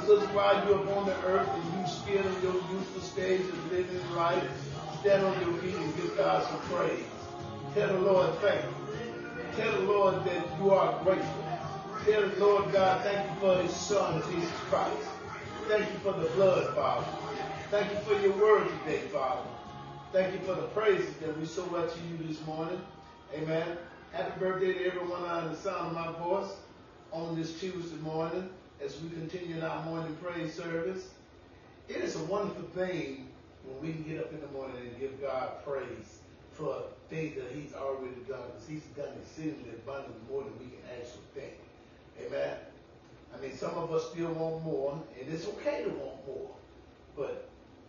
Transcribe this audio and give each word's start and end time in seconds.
Sisters, 0.00 0.28
while 0.30 0.66
you're 0.66 0.80
upon 0.80 1.06
the 1.06 1.14
earth 1.26 1.48
and 1.48 1.78
you 1.78 1.86
still 1.86 2.26
in 2.26 2.42
your 2.42 2.54
youthful 2.54 3.02
stage 3.02 3.42
of 3.42 3.72
living 3.72 4.14
life, 4.16 4.42
stand 5.00 5.24
on 5.24 5.38
your 5.42 5.52
feet 5.60 5.74
and 5.74 5.94
give 5.96 6.16
God 6.16 6.42
some 6.42 6.60
praise. 6.74 7.04
Tell 7.74 7.88
the 7.88 8.00
Lord 8.00 8.34
thank 8.38 8.64
you. 8.64 9.52
Tell 9.56 9.72
the 9.72 9.80
Lord 9.80 10.24
that 10.24 10.58
you 10.58 10.70
are 10.70 11.04
grateful. 11.04 11.44
Tell 12.04 12.28
the 12.28 12.36
Lord 12.44 12.72
God, 12.72 13.02
thank 13.02 13.30
you 13.30 13.40
for 13.40 13.62
his 13.62 13.76
son, 13.76 14.22
Jesus 14.32 14.50
Christ. 14.70 15.08
Thank 15.68 15.92
you 15.92 15.98
for 15.98 16.12
the 16.12 16.28
blood, 16.30 16.74
Father. 16.74 17.06
Thank 17.70 17.92
you 17.92 17.98
for 17.98 18.20
your 18.26 18.36
word 18.38 18.68
today, 18.84 19.00
Father. 19.08 19.48
Thank 20.12 20.32
you 20.32 20.40
for 20.40 20.54
the 20.54 20.68
praises 20.68 21.14
that 21.16 21.38
we 21.38 21.44
so 21.44 21.66
much 21.66 21.92
to 21.92 22.00
you 22.10 22.26
this 22.26 22.44
morning. 22.46 22.80
Amen. 23.34 23.76
Happy 24.12 24.40
birthday 24.40 24.72
to 24.72 24.86
everyone 24.86 25.24
under 25.24 25.50
the 25.50 25.56
sound 25.56 25.88
of 25.88 25.92
my 25.92 26.18
voice 26.18 26.52
on 27.12 27.36
this 27.36 27.60
Tuesday 27.60 27.98
morning 27.98 28.48
as 28.84 29.00
we 29.00 29.10
continue 29.10 29.56
in 29.56 29.62
our 29.62 29.84
morning 29.84 30.16
praise 30.22 30.54
service. 30.54 31.10
It 31.88 31.96
is 31.96 32.16
a 32.16 32.24
wonderful 32.24 32.64
thing 32.74 33.28
when 33.64 33.80
we 33.82 33.92
can 33.92 34.04
get 34.04 34.20
up 34.20 34.32
in 34.32 34.40
the 34.40 34.46
morning 34.48 34.76
and 34.78 34.98
give 34.98 35.20
God 35.20 35.64
praise 35.64 36.20
for 36.52 36.82
things 37.08 37.34
that 37.36 37.50
He's 37.54 37.74
already 37.74 38.14
done, 38.28 38.40
because 38.52 38.68
He's 38.68 38.82
done 38.96 39.12
exceedingly 39.22 39.70
abundantly 39.70 40.20
more 40.30 40.42
than 40.42 40.52
we 40.58 40.66
can 40.66 40.84
actually 40.92 41.28
think. 41.34 41.54
Amen. 42.26 42.56
I 43.34 43.40
mean, 43.40 43.56
some 43.56 43.74
of 43.74 43.92
us 43.92 44.10
still 44.10 44.32
want 44.32 44.64
more, 44.64 45.02
and 45.18 45.32
it's 45.32 45.46
okay 45.48 45.84
to 45.84 45.90
want 45.90 46.26
more, 46.26 46.50
but 47.16 47.48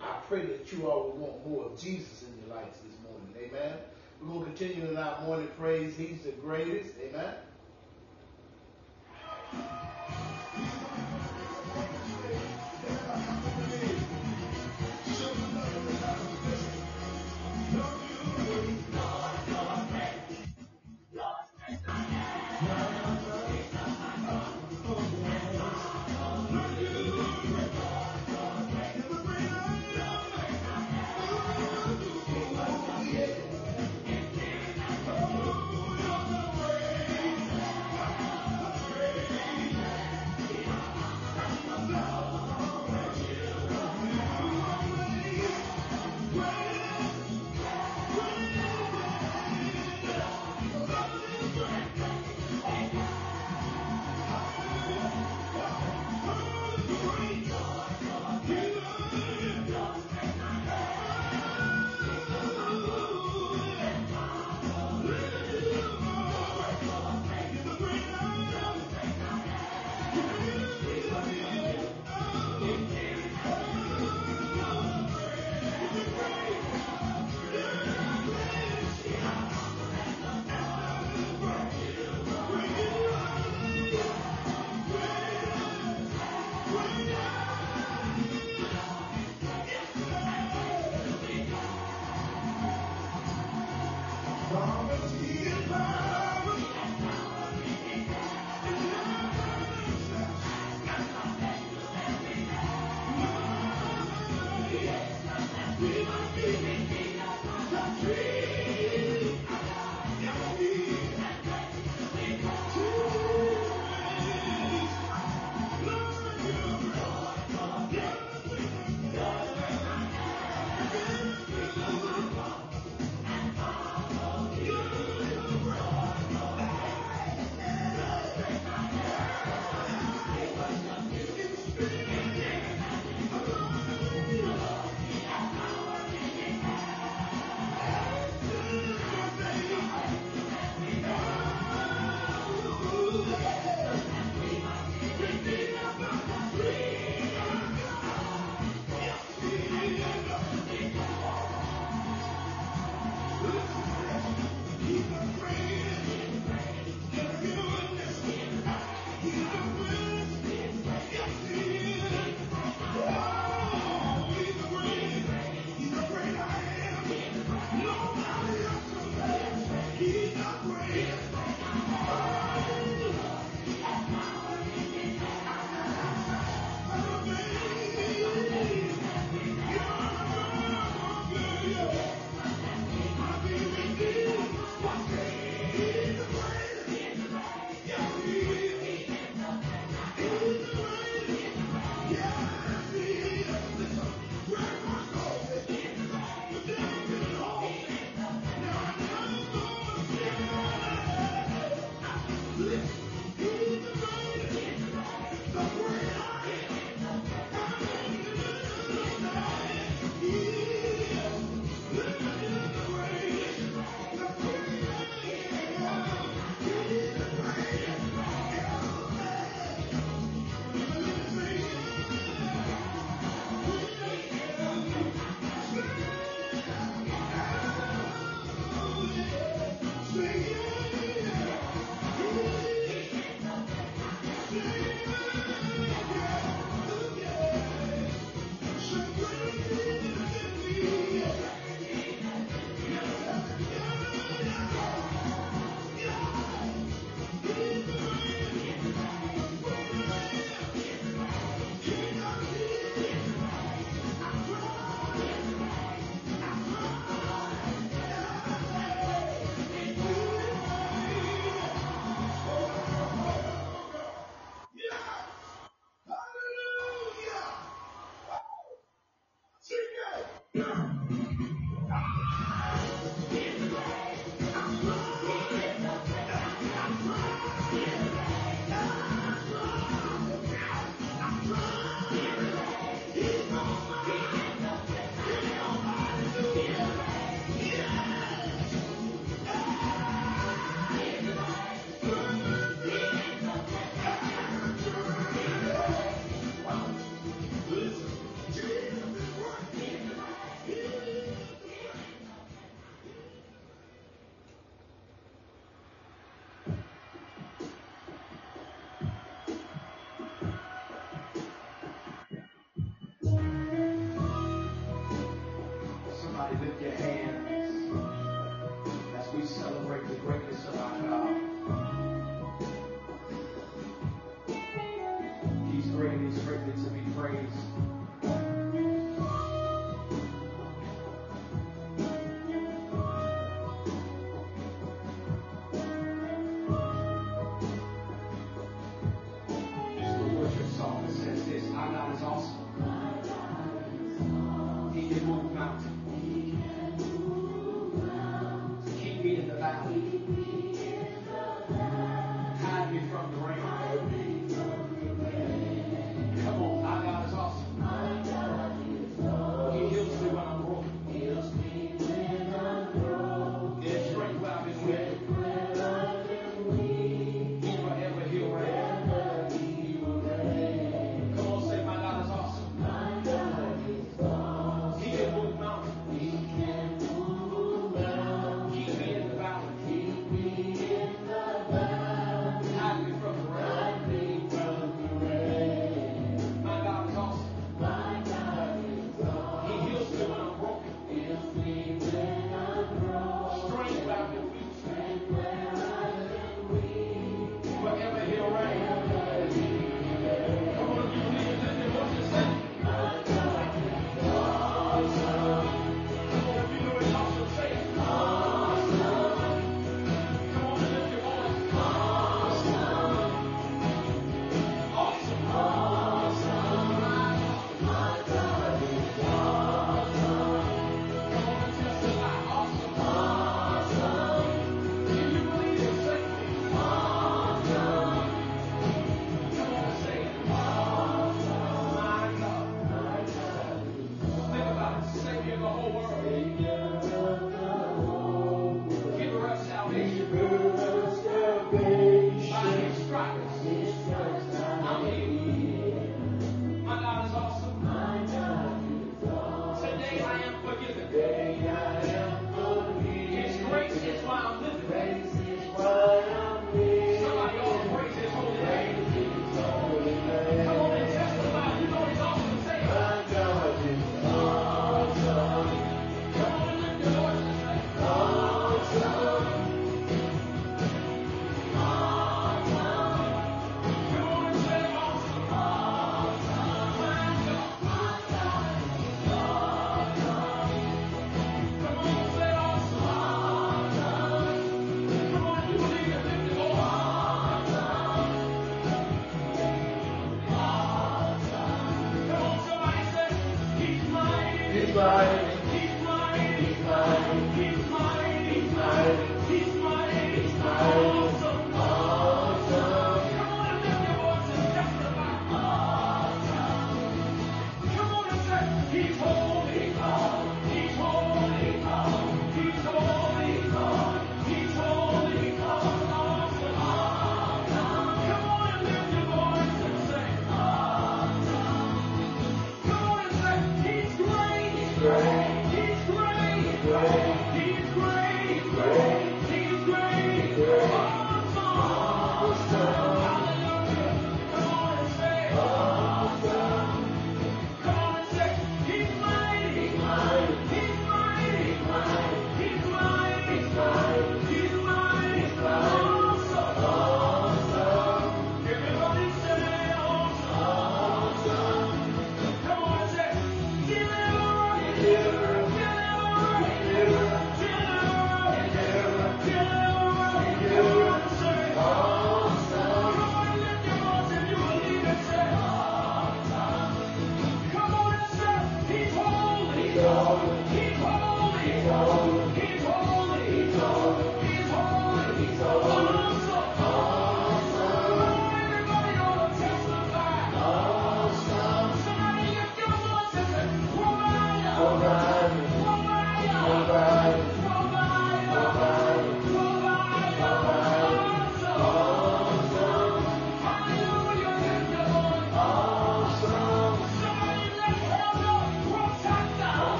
I 0.00 0.18
pray 0.28 0.44
that 0.44 0.72
you 0.72 0.90
all 0.90 1.04
will 1.04 1.18
want 1.18 1.48
more 1.48 1.66
of 1.66 1.80
Jesus 1.80 2.22
in 2.22 2.46
your 2.46 2.56
lives 2.56 2.78
this 2.78 2.96
morning. 3.02 3.28
Amen. 3.38 3.78
We're 4.20 4.28
going 4.28 4.52
to 4.52 4.58
continue 4.58 4.90
in 4.90 4.96
our 4.96 5.20
morning 5.22 5.48
praise. 5.58 5.96
He's 5.96 6.22
the 6.22 6.32
greatest. 6.32 6.94
Amen. 7.02 7.34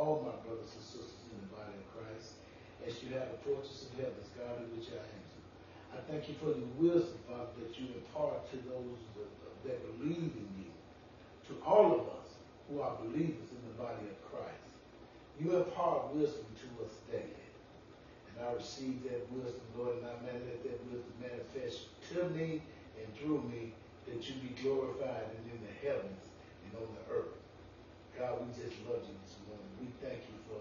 All 0.00 0.24
my 0.24 0.32
brothers 0.48 0.72
and 0.72 0.80
sisters 0.80 1.28
in 1.28 1.36
the 1.44 1.52
body 1.52 1.76
of 1.76 1.84
Christ 1.92 2.40
as 2.88 2.96
you 3.04 3.12
have 3.20 3.28
a 3.28 3.38
fortress 3.44 3.84
of 3.84 4.00
heaven 4.00 4.24
guarded 4.32 4.72
with 4.72 4.88
your 4.88 5.04
angels. 5.04 5.44
I 5.92 6.00
thank 6.08 6.24
you 6.24 6.40
for 6.40 6.56
the 6.56 6.64
wisdom, 6.80 7.20
Father, 7.28 7.52
that 7.60 7.76
you 7.76 7.92
impart 7.92 8.48
to 8.48 8.56
those 8.64 8.96
that 9.68 9.76
believe 10.00 10.32
in 10.32 10.48
you, 10.56 10.72
to 11.52 11.52
all 11.68 11.92
of 11.92 12.00
us 12.16 12.32
who 12.64 12.80
are 12.80 12.96
believers 13.04 13.52
in 13.52 13.60
the 13.68 13.76
body 13.76 14.08
of 14.08 14.16
Christ. 14.32 14.72
You 15.36 15.60
impart 15.60 16.16
wisdom 16.16 16.48
to 16.48 16.68
us 16.88 16.96
daily. 17.12 17.44
And 18.32 18.48
I 18.48 18.56
receive 18.56 19.04
that 19.04 19.28
wisdom, 19.28 19.60
Lord, 19.76 20.00
and 20.00 20.08
I 20.08 20.16
let 20.24 20.64
that 20.64 20.80
wisdom 20.88 21.12
manifest 21.20 21.92
to 22.16 22.24
me 22.32 22.64
and 22.96 23.06
through 23.20 23.44
me 23.52 23.76
that 24.08 24.24
you 24.24 24.40
be 24.40 24.56
glorified 24.64 25.28
and 25.28 25.44
in 25.52 25.60
the 25.60 25.76
heavens 25.84 26.24
and 26.64 26.72
on 26.80 26.88
the 26.88 27.04
earth. 27.12 27.36
God, 28.16 28.40
we 28.40 28.48
just 28.56 28.80
love 28.88 29.04
you 29.04 29.16
this 29.24 29.36
morning. 29.44 29.69
We 29.80 29.88
thank 30.04 30.20
you 30.28 30.36
for 30.44 30.60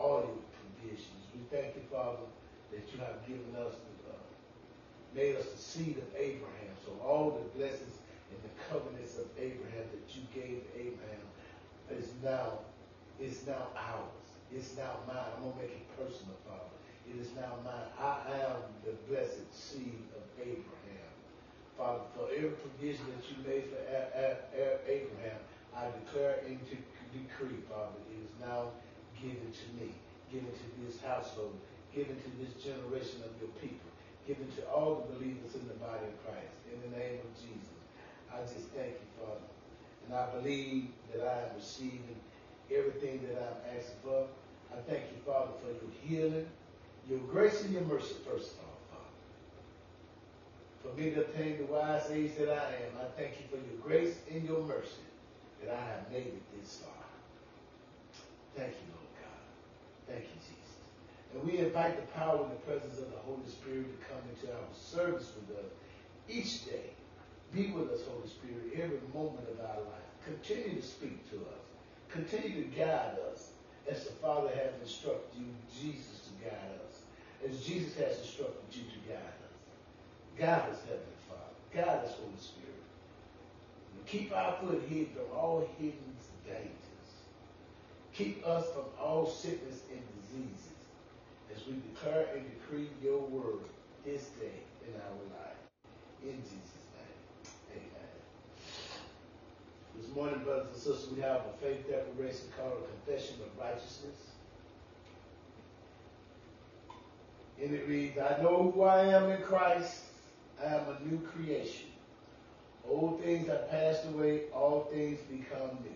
all 0.00 0.22
your 0.22 0.46
provisions. 0.54 1.26
We 1.34 1.42
thank 1.50 1.74
you, 1.74 1.82
Father, 1.90 2.22
that 2.70 2.86
you 2.86 2.98
have 3.02 3.18
given 3.26 3.50
us, 3.58 3.74
the, 3.74 3.94
uh, 4.14 4.22
made 5.14 5.34
us 5.34 5.50
the 5.50 5.58
seed 5.58 5.98
of 5.98 6.08
Abraham. 6.14 6.74
So 6.86 6.94
all 7.02 7.42
the 7.42 7.58
blessings 7.58 7.98
and 8.30 8.38
the 8.46 8.54
covenants 8.70 9.18
of 9.18 9.26
Abraham 9.38 9.90
that 9.90 10.06
you 10.14 10.22
gave 10.30 10.62
Abraham 10.78 11.26
is 11.90 12.14
now, 12.22 12.62
is 13.18 13.46
now 13.46 13.66
ours. 13.74 14.26
It's 14.54 14.76
now 14.76 14.94
mine. 15.10 15.26
I'm 15.36 15.42
going 15.42 15.54
to 15.54 15.62
make 15.66 15.74
it 15.82 15.90
personal, 15.98 16.38
Father. 16.46 16.70
It 17.10 17.18
is 17.18 17.34
now 17.34 17.58
mine. 17.66 17.90
I 17.98 18.46
am 18.46 18.62
the 18.86 18.94
blessed 19.10 19.42
seed 19.50 20.06
of 20.14 20.22
Abraham. 20.38 21.10
Father, 21.76 22.06
for 22.14 22.30
every 22.30 22.54
provision 22.62 23.04
that 23.10 23.26
you 23.26 23.36
made 23.42 23.66
for 23.68 23.82
Abraham, 24.86 25.40
I 25.76 25.90
declare 26.00 26.40
into 26.46 26.78
decree, 27.16 27.60
Father, 27.68 28.00
is 28.20 28.28
now 28.40 28.72
given 29.16 29.48
to 29.48 29.66
me, 29.80 29.94
given 30.32 30.50
to 30.52 30.66
this 30.84 31.00
household, 31.00 31.56
given 31.94 32.16
to 32.16 32.30
this 32.36 32.52
generation 32.60 33.24
of 33.24 33.32
your 33.40 33.52
people, 33.60 33.88
given 34.26 34.48
to 34.56 34.62
all 34.68 35.00
the 35.00 35.16
believers 35.16 35.54
in 35.54 35.64
the 35.68 35.78
body 35.80 36.04
of 36.04 36.14
Christ. 36.24 36.52
In 36.68 36.78
the 36.90 36.96
name 36.96 37.20
of 37.24 37.30
Jesus, 37.40 37.76
I 38.28 38.40
just 38.42 38.68
thank 38.76 39.00
you, 39.00 39.08
Father. 39.16 39.48
And 40.06 40.14
I 40.14 40.26
believe 40.36 40.88
that 41.14 41.24
I 41.24 41.48
am 41.48 41.56
receiving 41.56 42.20
everything 42.70 43.26
that 43.28 43.40
I'm 43.40 43.76
asking 43.76 44.00
for. 44.04 44.26
I 44.72 44.80
thank 44.88 45.04
you, 45.14 45.18
Father, 45.24 45.52
for 45.62 45.72
your 45.72 45.92
healing, 46.02 46.46
your 47.08 47.20
grace 47.20 47.62
and 47.62 47.72
your 47.72 47.82
mercy, 47.82 48.14
first 48.28 48.52
of 48.52 48.58
all, 48.66 48.78
Father. 48.90 49.14
For 50.82 51.00
me 51.00 51.10
to 51.10 51.20
obtain 51.22 51.58
the 51.58 51.64
wise 51.64 52.10
age 52.12 52.36
that 52.38 52.50
I 52.50 52.66
am, 52.84 52.92
I 53.00 53.06
thank 53.18 53.32
you 53.40 53.46
for 53.48 53.56
your 53.56 53.80
grace 53.82 54.16
and 54.30 54.44
your 54.44 54.62
mercy 54.62 55.06
that 55.62 55.74
I 55.74 55.80
have 55.80 56.10
made 56.12 56.26
it 56.26 56.42
this 56.60 56.82
far. 56.84 56.95
Thank 58.56 58.72
you, 58.72 58.88
Lord 58.96 59.12
God. 59.20 59.44
Thank 60.08 60.24
you, 60.24 60.38
Jesus. 60.40 60.80
And 61.34 61.44
we 61.44 61.58
invite 61.58 62.00
the 62.00 62.08
power 62.16 62.40
and 62.42 62.52
the 62.52 62.62
presence 62.64 62.98
of 62.98 63.12
the 63.12 63.20
Holy 63.28 63.44
Spirit 63.44 63.84
to 63.84 64.06
come 64.08 64.24
into 64.32 64.48
our 64.48 64.64
service 64.72 65.32
with 65.36 65.58
us 65.58 65.70
each 66.28 66.64
day. 66.64 66.96
Be 67.52 67.70
with 67.70 67.90
us, 67.92 68.00
Holy 68.08 68.26
Spirit, 68.26 68.72
every 68.74 69.04
moment 69.12 69.44
of 69.52 69.60
our 69.60 69.84
life. 69.84 70.08
Continue 70.24 70.80
to 70.80 70.86
speak 70.86 71.28
to 71.30 71.36
us. 71.36 71.62
Continue 72.08 72.64
to 72.64 72.68
guide 72.72 73.20
us 73.30 73.52
as 73.90 74.04
the 74.04 74.12
Father 74.24 74.48
has 74.48 74.72
instructed 74.80 75.38
you, 75.38 75.52
Jesus, 75.70 76.26
to 76.26 76.48
guide 76.48 76.80
us. 76.88 77.04
As 77.44 77.60
Jesus 77.60 77.94
has 78.00 78.18
instructed 78.18 78.72
you 78.72 78.82
to 78.88 79.00
guide 79.08 79.36
us. 79.44 79.56
Guide 80.38 80.70
us, 80.72 80.80
Heavenly 80.88 81.20
Father. 81.28 81.52
Guide 81.74 82.04
us, 82.08 82.14
Holy 82.16 82.40
Spirit. 82.40 82.66
Keep 84.06 84.32
our 84.34 84.56
foot 84.60 84.82
hid 84.88 85.08
from 85.10 85.36
all 85.36 85.68
hidden 85.78 86.16
dangers. 86.46 86.85
Keep 88.16 88.46
us 88.46 88.64
from 88.72 88.84
all 88.98 89.26
sickness 89.26 89.82
and 89.90 90.00
diseases 90.22 90.72
as 91.54 91.66
we 91.66 91.74
declare 91.92 92.28
and 92.34 92.46
decree 92.48 92.88
your 93.02 93.20
word 93.20 93.60
this 94.06 94.28
day 94.40 94.64
in 94.86 94.94
our 94.94 95.38
life. 95.38 95.58
In 96.24 96.40
Jesus' 96.40 96.86
name, 96.96 97.76
amen. 97.76 98.08
This 100.00 100.14
morning, 100.16 100.40
brothers 100.44 100.68
and 100.72 100.76
sisters, 100.76 101.12
we 101.14 101.20
have 101.20 101.42
a 101.42 101.52
faith 101.60 101.86
declaration 101.90 102.46
called 102.56 102.84
a 102.84 103.10
confession 103.10 103.36
of 103.42 103.62
righteousness. 103.62 104.16
And 107.62 107.74
it 107.74 107.86
reads, 107.86 108.16
I 108.16 108.42
know 108.42 108.72
who 108.74 108.82
I 108.82 109.08
am 109.08 109.30
in 109.30 109.42
Christ. 109.42 110.04
I 110.58 110.74
am 110.74 110.84
a 110.88 111.04
new 111.06 111.18
creation. 111.18 111.88
Old 112.88 113.22
things 113.22 113.48
have 113.48 113.70
passed 113.70 114.06
away, 114.06 114.44
all 114.54 114.88
things 114.90 115.20
become 115.28 115.78
new. 115.82 115.95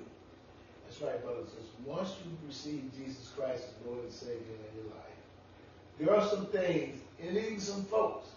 Right, 1.03 1.25
brothers 1.25 1.45
and 1.45 1.49
sisters. 1.49 1.87
Once 1.87 2.11
you 2.23 2.31
receive 2.47 2.91
Jesus 2.95 3.33
Christ 3.35 3.65
as 3.65 3.87
Lord 3.87 4.05
and 4.05 4.13
Savior 4.13 4.37
in 4.37 4.77
your 4.77 4.93
life, 4.93 5.17
there 5.99 6.15
are 6.15 6.29
some 6.29 6.45
things, 6.47 7.01
and 7.23 7.39
even 7.39 7.59
some 7.59 7.85
folks, 7.85 8.29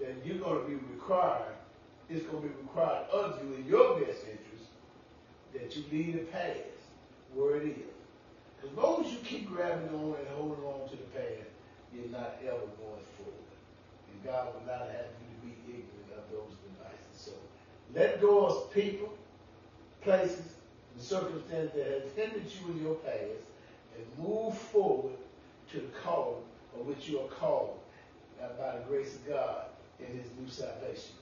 that 0.00 0.14
you're 0.24 0.38
going 0.38 0.64
to 0.64 0.68
be 0.68 0.74
required, 0.92 1.54
it's 2.10 2.26
going 2.26 2.42
to 2.42 2.48
be 2.48 2.54
required 2.60 3.08
of 3.12 3.40
you 3.40 3.54
in 3.54 3.66
your 3.66 4.00
best 4.00 4.22
interest 4.22 4.66
that 5.54 5.76
you 5.76 5.84
leave 5.92 6.14
the 6.14 6.26
past 6.32 6.58
where 7.34 7.56
it 7.56 7.68
is. 7.68 8.68
As 8.68 8.76
long 8.76 9.04
as 9.04 9.12
you 9.12 9.18
keep 9.18 9.48
grabbing 9.48 9.88
on 9.90 10.16
and 10.18 10.28
holding 10.34 10.64
on 10.64 10.88
to 10.88 10.96
the 10.96 11.08
past, 11.14 11.50
you're 11.94 12.10
not 12.10 12.34
ever 12.42 12.66
going 12.82 13.06
forward. 13.14 13.52
And 14.10 14.24
God 14.24 14.48
will 14.54 14.66
not 14.66 14.88
have 14.88 15.06
you 15.22 15.28
to 15.30 15.46
be 15.46 15.54
ignorant 15.68 16.18
of 16.18 16.30
those 16.32 16.56
devices. 16.66 17.14
So 17.14 17.30
let 17.94 18.20
go 18.20 18.46
of 18.46 18.72
people, 18.72 19.14
places, 20.02 20.55
and 20.96 21.04
circumstances 21.04 21.72
that 21.74 21.86
has 21.86 22.12
hindered 22.16 22.50
you 22.50 22.72
in 22.72 22.82
your 22.82 22.94
past 22.96 23.20
and 23.96 24.26
move 24.26 24.56
forward 24.56 25.12
to 25.70 25.78
the 25.78 25.98
call 26.02 26.42
of 26.78 26.86
which 26.86 27.08
you 27.08 27.20
are 27.20 27.28
called 27.28 27.78
by 28.58 28.76
the 28.76 28.84
grace 28.88 29.14
of 29.14 29.28
God 29.28 29.64
in 30.00 30.06
his 30.06 30.26
new 30.38 30.48
salvation. 30.48 31.14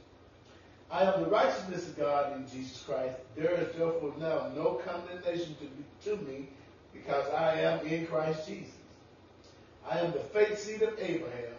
I 0.91 1.05
am 1.05 1.23
the 1.23 1.29
righteousness 1.29 1.89
of 1.89 1.97
God 1.97 2.37
in 2.37 2.49
Jesus 2.49 2.83
Christ. 2.83 3.17
There 3.37 3.53
is 3.55 3.75
therefore 3.75 4.13
now 4.19 4.51
no 4.55 4.81
condemnation 4.85 5.57
to, 6.05 6.11
to 6.11 6.23
me 6.23 6.49
because 6.93 7.29
I 7.31 7.61
am 7.61 7.87
in 7.87 8.07
Christ 8.07 8.47
Jesus. 8.47 8.75
I 9.89 9.99
am 9.99 10.13
the 10.13 10.21
faith 10.21 10.59
seed 10.59 10.83
of 10.83 10.99
Abraham. 11.01 11.55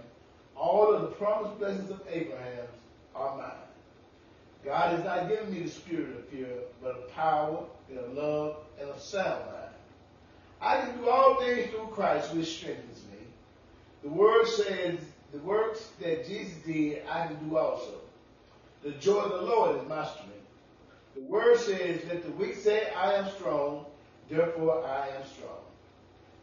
All 0.56 0.94
of 0.94 1.02
the 1.02 1.08
promised 1.08 1.60
blessings 1.60 1.90
of 1.90 2.02
Abraham 2.10 2.68
are 3.14 3.38
mine. 3.38 3.65
God 4.66 4.96
has 4.96 5.06
not 5.06 5.30
given 5.30 5.54
me 5.54 5.60
the 5.60 5.70
spirit 5.70 6.18
of 6.18 6.28
fear, 6.30 6.48
but 6.82 6.96
of 6.98 7.12
power 7.14 7.64
and 7.90 8.00
of 8.00 8.14
love 8.14 8.58
and 8.80 8.90
of 8.90 9.00
sound 9.00 9.46
mind. 9.46 9.66
I 10.60 10.82
can 10.82 10.98
do 10.98 11.10
all 11.10 11.40
things 11.40 11.70
through 11.70 11.88
Christ, 11.92 12.34
which 12.34 12.58
strengthens 12.58 13.04
me. 13.12 13.28
The 14.04 14.10
word 14.10 14.48
says, 14.48 15.00
the 15.32 15.38
works 15.40 15.90
that 16.02 16.28
Jesus 16.28 16.56
did, 16.66 17.04
I 17.10 17.28
can 17.28 17.48
do 17.48 17.58
also. 17.58 17.94
The 18.84 18.92
joy 18.92 19.20
of 19.20 19.32
the 19.32 19.48
Lord 19.48 19.82
is 19.82 19.88
my 19.88 20.06
strength. 20.06 20.32
The 21.16 21.22
word 21.22 21.60
says, 21.60 22.02
let 22.08 22.24
the 22.24 22.32
weak 22.32 22.56
say, 22.56 22.92
I 22.92 23.14
am 23.14 23.30
strong, 23.36 23.86
therefore 24.30 24.86
I 24.86 25.10
am 25.10 25.26
strong. 25.26 25.60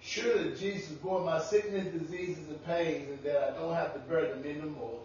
Surely 0.00 0.54
Jesus 0.56 0.92
bore 0.92 1.24
my 1.24 1.40
sickness, 1.40 1.87
diseases, 1.92 2.48
and 2.48 2.64
pains, 2.64 3.08
and 3.08 3.22
that 3.22 3.50
I 3.50 3.61
don't 3.61 3.74
have 3.74 3.94
to 3.94 4.00
bear 4.00 4.28
them 4.28 4.44
anymore. 4.44 5.00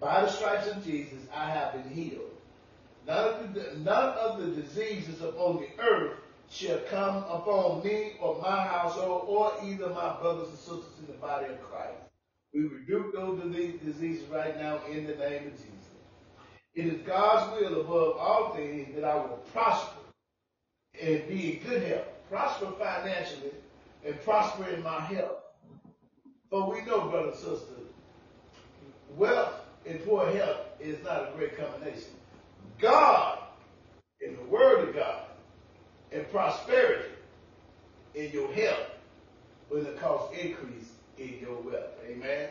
By 0.00 0.22
the 0.22 0.30
stripes 0.30 0.68
of 0.68 0.84
Jesus, 0.84 1.18
I 1.34 1.50
have 1.50 1.72
been 1.72 1.92
healed. 1.92 2.30
None 3.10 3.28
of, 3.28 3.54
the, 3.54 3.76
none 3.80 4.10
of 4.18 4.38
the 4.38 4.62
diseases 4.62 5.20
upon 5.20 5.56
the 5.56 5.82
earth 5.82 6.18
shall 6.48 6.78
come 6.88 7.16
upon 7.24 7.82
me 7.82 8.12
or 8.20 8.40
my 8.40 8.62
household 8.62 9.24
or 9.26 9.52
either 9.64 9.88
my 9.88 10.16
brothers 10.20 10.48
and 10.48 10.58
sisters 10.58 10.94
in 11.00 11.06
the 11.08 11.18
body 11.20 11.46
of 11.46 11.60
Christ. 11.60 11.98
We 12.54 12.60
rebuke 12.68 13.12
those 13.12 13.42
diseases 13.84 14.28
right 14.28 14.56
now 14.56 14.78
in 14.88 15.08
the 15.08 15.16
name 15.16 15.48
of 15.48 15.52
Jesus. 15.54 15.90
It 16.76 16.86
is 16.86 17.00
God's 17.04 17.60
will 17.60 17.80
above 17.80 18.16
all 18.16 18.54
things 18.54 18.94
that 18.94 19.02
I 19.02 19.16
will 19.16 19.42
prosper 19.52 19.98
and 21.02 21.26
be 21.26 21.54
in 21.54 21.68
good 21.68 21.82
health, 21.82 22.06
prosper 22.28 22.72
financially, 22.78 23.50
and 24.06 24.22
prosper 24.22 24.68
in 24.68 24.84
my 24.84 25.00
health. 25.00 25.38
But 26.48 26.72
we 26.72 26.82
know, 26.82 27.08
brothers 27.08 27.42
and 27.42 27.58
sisters, 27.58 27.88
wealth 29.16 29.54
and 29.84 30.04
poor 30.04 30.30
health 30.30 30.60
is 30.78 31.02
not 31.02 31.28
a 31.28 31.32
great 31.36 31.58
combination. 31.58 32.19
God, 32.80 33.38
in 34.20 34.36
the 34.36 34.42
Word 34.44 34.88
of 34.88 34.94
God, 34.94 35.22
and 36.12 36.30
prosperity 36.30 37.10
in 38.14 38.30
your 38.32 38.52
health 38.52 38.88
will 39.70 39.84
cause 40.00 40.32
increase 40.32 40.90
in 41.18 41.38
your 41.40 41.60
wealth. 41.60 41.94
Amen. 42.08 42.48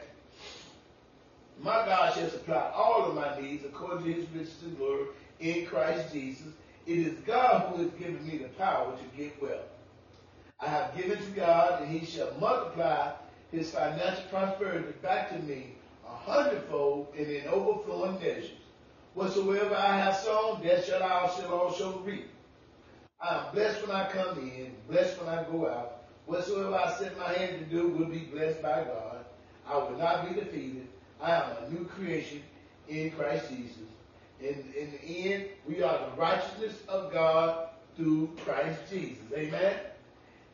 My 1.61 1.85
God 1.85 2.13
shall 2.13 2.29
supply 2.29 2.71
all 2.73 3.05
of 3.09 3.15
my 3.15 3.39
needs 3.39 3.65
according 3.65 4.05
to 4.05 4.13
his 4.13 4.29
riches 4.29 4.63
and 4.63 4.77
glory 4.77 5.07
in 5.39 5.65
Christ 5.65 6.13
Jesus. 6.13 6.47
It 6.85 6.99
is 6.99 7.13
God 7.25 7.73
who 7.75 7.83
has 7.83 7.91
given 7.91 8.25
me 8.25 8.37
the 8.37 8.47
power 8.49 8.95
to 8.95 9.17
get 9.17 9.41
wealth. 9.41 9.67
I 10.61 10.67
have 10.67 10.95
given 10.95 11.17
to 11.17 11.31
God, 11.31 11.81
and 11.81 11.91
he 11.91 12.05
shall 12.05 12.31
multiply 12.39 13.11
his 13.51 13.71
financial 13.71 14.23
prosperity 14.29 14.93
back 15.01 15.29
to 15.29 15.39
me 15.39 15.75
a 16.05 16.15
hundredfold 16.15 17.07
and 17.17 17.27
in 17.27 17.47
overflowing 17.47 18.19
measures. 18.19 18.51
Whatsoever 19.19 19.75
I 19.75 19.97
have 19.97 20.15
sown, 20.15 20.63
that 20.63 20.86
shall 20.86 21.03
I 21.03 21.29
shall 21.36 21.53
also 21.53 21.99
reap. 22.05 22.29
I 23.19 23.36
am 23.36 23.53
blessed 23.53 23.86
when 23.86 23.93
I 23.93 24.10
come 24.10 24.39
in, 24.39 24.71
blessed 24.88 25.19
when 25.19 25.27
I 25.27 25.43
go 25.43 25.67
out. 25.67 26.03
Whatsoever 26.25 26.73
I 26.73 26.93
set 26.93 27.19
my 27.19 27.34
hand 27.34 27.60
to 27.60 27.65
do 27.65 27.89
will 27.89 28.05
be 28.05 28.19
blessed 28.19 28.62
by 28.62 28.86
God. 28.86 29.25
I 29.67 29.75
will 29.75 29.97
not 29.97 30.25
be 30.25 30.39
defeated. 30.39 30.88
I 31.21 31.34
am 31.34 31.43
a 31.51 31.69
new 31.69 31.84
creation 31.84 32.41
in 32.88 33.12
Christ 33.12 33.49
Jesus. 33.49 33.89
In, 34.39 34.63
in 34.73 34.91
the 34.91 35.34
end, 35.34 35.45
we 35.67 35.84
are 35.84 35.99
the 35.99 36.15
righteousness 36.15 36.75
of 36.88 37.12
God 37.12 37.71
through 37.97 38.29
Christ 38.45 38.79
Jesus. 38.89 39.25
Amen. 39.36 39.79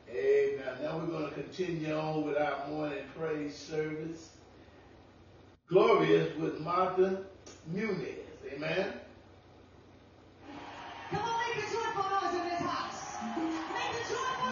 Amen. 0.10 0.66
Now 0.82 0.98
we're 0.98 1.06
going 1.06 1.30
to 1.30 1.36
continue 1.36 1.94
on 1.94 2.26
with 2.26 2.38
our 2.40 2.68
morning 2.68 3.04
praise 3.16 3.56
service. 3.56 4.32
Glorious 5.70 6.36
with 6.40 6.60
Martha 6.62 7.26
Munizzi. 7.72 8.25
Amen. 8.54 8.94
Come 11.12 11.22
on, 11.22 11.40
make 11.56 11.66
a 11.66 11.72
joyful 11.72 12.04
noise 12.10 12.36
in 12.36 12.50
this 12.50 12.62
house. 12.62 13.18
Make 13.38 13.94
a 13.96 14.04
joyful 14.10 14.45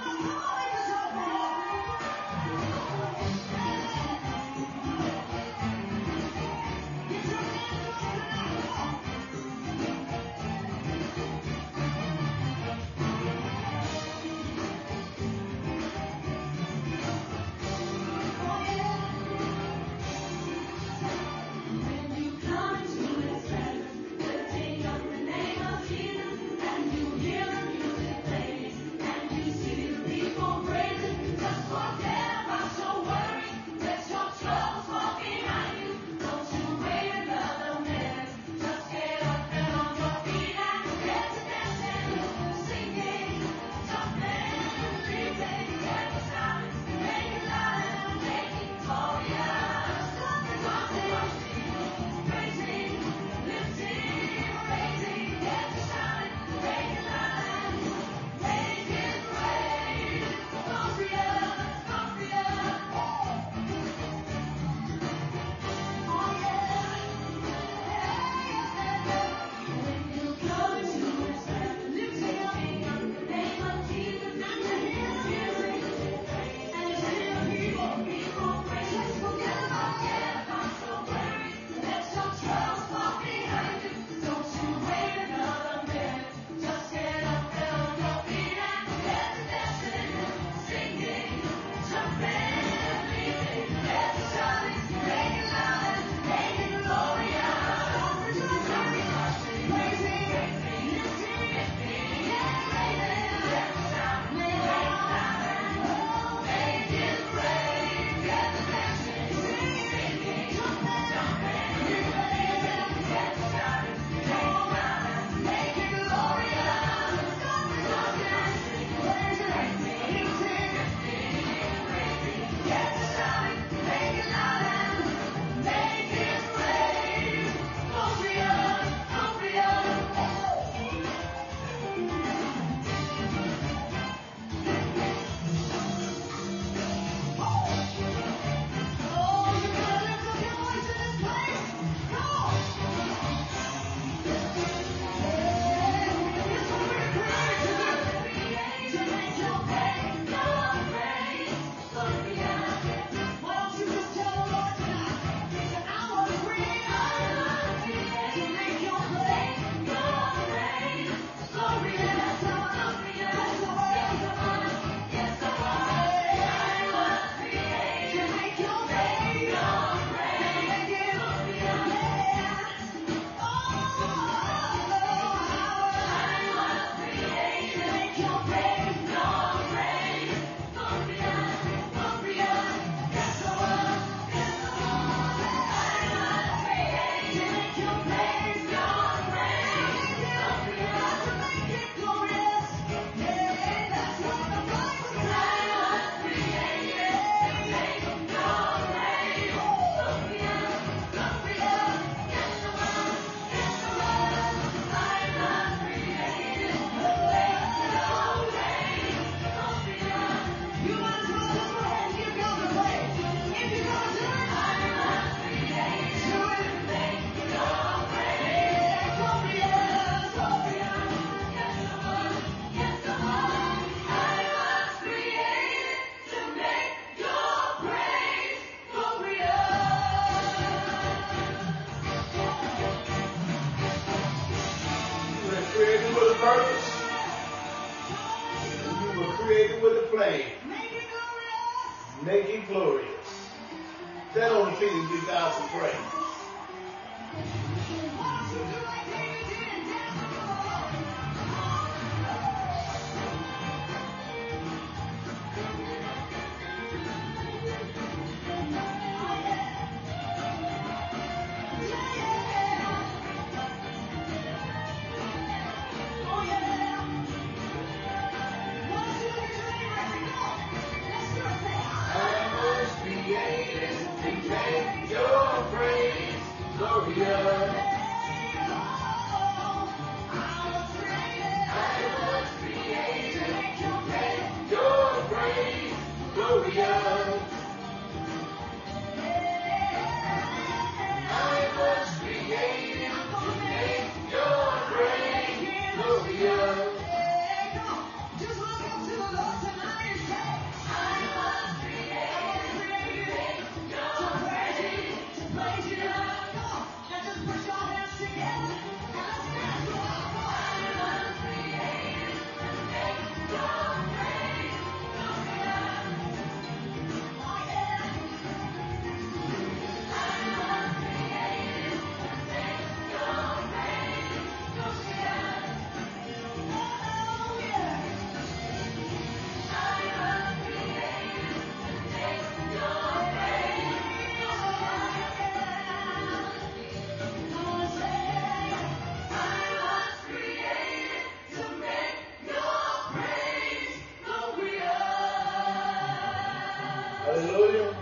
Hallelujah. 347.34 347.94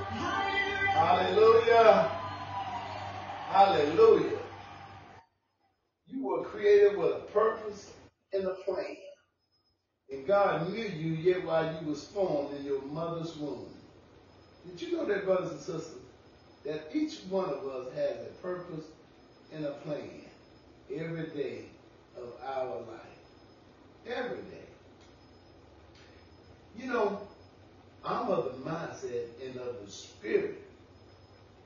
Hallelujah. 0.91 2.12
Hallelujah. 3.48 4.39
You 6.06 6.24
were 6.26 6.44
created 6.44 6.98
with 6.98 7.12
a 7.12 7.20
purpose 7.32 7.94
and 8.34 8.44
a 8.44 8.56
plan. 8.65 8.98
And 10.12 10.28
God 10.28 10.70
knew 10.70 10.84
you 10.84 11.13
yet 11.13 11.46
while 11.46 11.63
you 11.80 11.88
was 11.88 12.04
formed 12.08 12.58
in 12.58 12.65
your 12.65 12.82
mother's 12.82 13.38
womb. 13.38 13.70
Did 14.67 14.82
you 14.82 14.98
know 14.98 15.06
that, 15.06 15.24
brothers 15.24 15.52
and 15.52 15.62
sisters, 15.62 15.96
that 16.65 16.89
each 16.94 17.20
one 17.30 17.50
of 17.50 17.65
us 17.67 17.88
has 17.94 18.17
a 18.17 18.30
purpose 18.41 18.84
and 19.54 19.63
a 19.63 19.72
plan 19.72 20.26
every 20.94 21.28
day 21.28 21.62
of 22.17 22.34
our 22.46 22.82
life? 22.82 24.08
Every 24.13 24.39
day. 24.39 24.67
You 26.78 26.88
know, 26.91 27.22
I'm 28.03 28.29
of 28.29 28.45
the 28.45 28.69
mindset 28.69 29.25
and 29.45 29.55
of 29.57 29.85
the 29.85 29.91
spirit, 29.91 30.61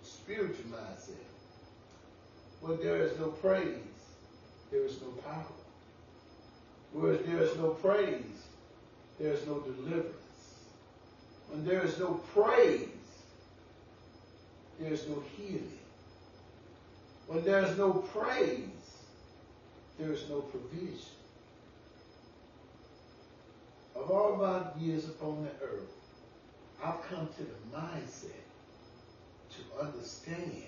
spiritual 0.04 0.66
mindset. 0.72 1.14
Where 2.62 2.78
there 2.78 2.98
is 2.98 3.18
no 3.20 3.28
praise, 3.28 3.78
there 4.72 4.86
is 4.86 5.00
no 5.02 5.08
power. 5.22 5.46
Where 6.92 7.18
there 7.18 7.40
is 7.40 7.56
no 7.58 7.70
praise, 7.70 8.26
there 9.20 9.34
is 9.34 9.46
no 9.48 9.60
deliverance. 9.60 10.16
When 11.50 11.66
there 11.66 11.86
is 11.86 12.00
no 12.00 12.16
praise, 12.34 12.90
there 14.80 14.92
is 14.92 15.08
no 15.08 15.24
healing. 15.38 15.80
When 17.28 17.44
there 17.46 17.64
is 17.66 17.78
no 17.78 17.94
praise, 17.94 18.70
there 19.98 20.12
is 20.12 20.30
no 20.30 20.42
provision. 20.42 21.00
Of 23.96 24.12
all 24.12 24.36
my 24.36 24.82
years 24.82 25.06
upon 25.06 25.44
the 25.44 25.66
earth, 25.66 26.05
I've 26.86 27.02
come 27.10 27.28
to 27.38 27.44
the 27.44 27.76
mindset 27.76 28.46
to 29.50 29.84
understand 29.84 30.62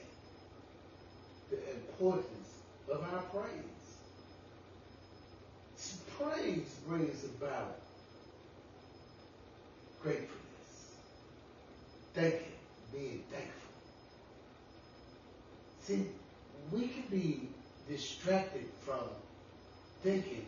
the 1.51 1.57
importance 1.75 2.49
of 2.91 3.01
our 3.01 3.21
praise. 3.21 3.53
See, 5.75 5.97
praise 6.17 6.79
brings 6.87 7.23
about 7.23 7.81
gratefulness, 10.01 10.95
thanking, 12.15 12.41
being 12.91 13.23
thankful. 13.29 13.71
See, 15.83 16.07
we 16.71 16.87
can 16.87 17.03
be 17.11 17.49
distracted 17.87 18.65
from 18.83 19.03
thinking 20.01 20.47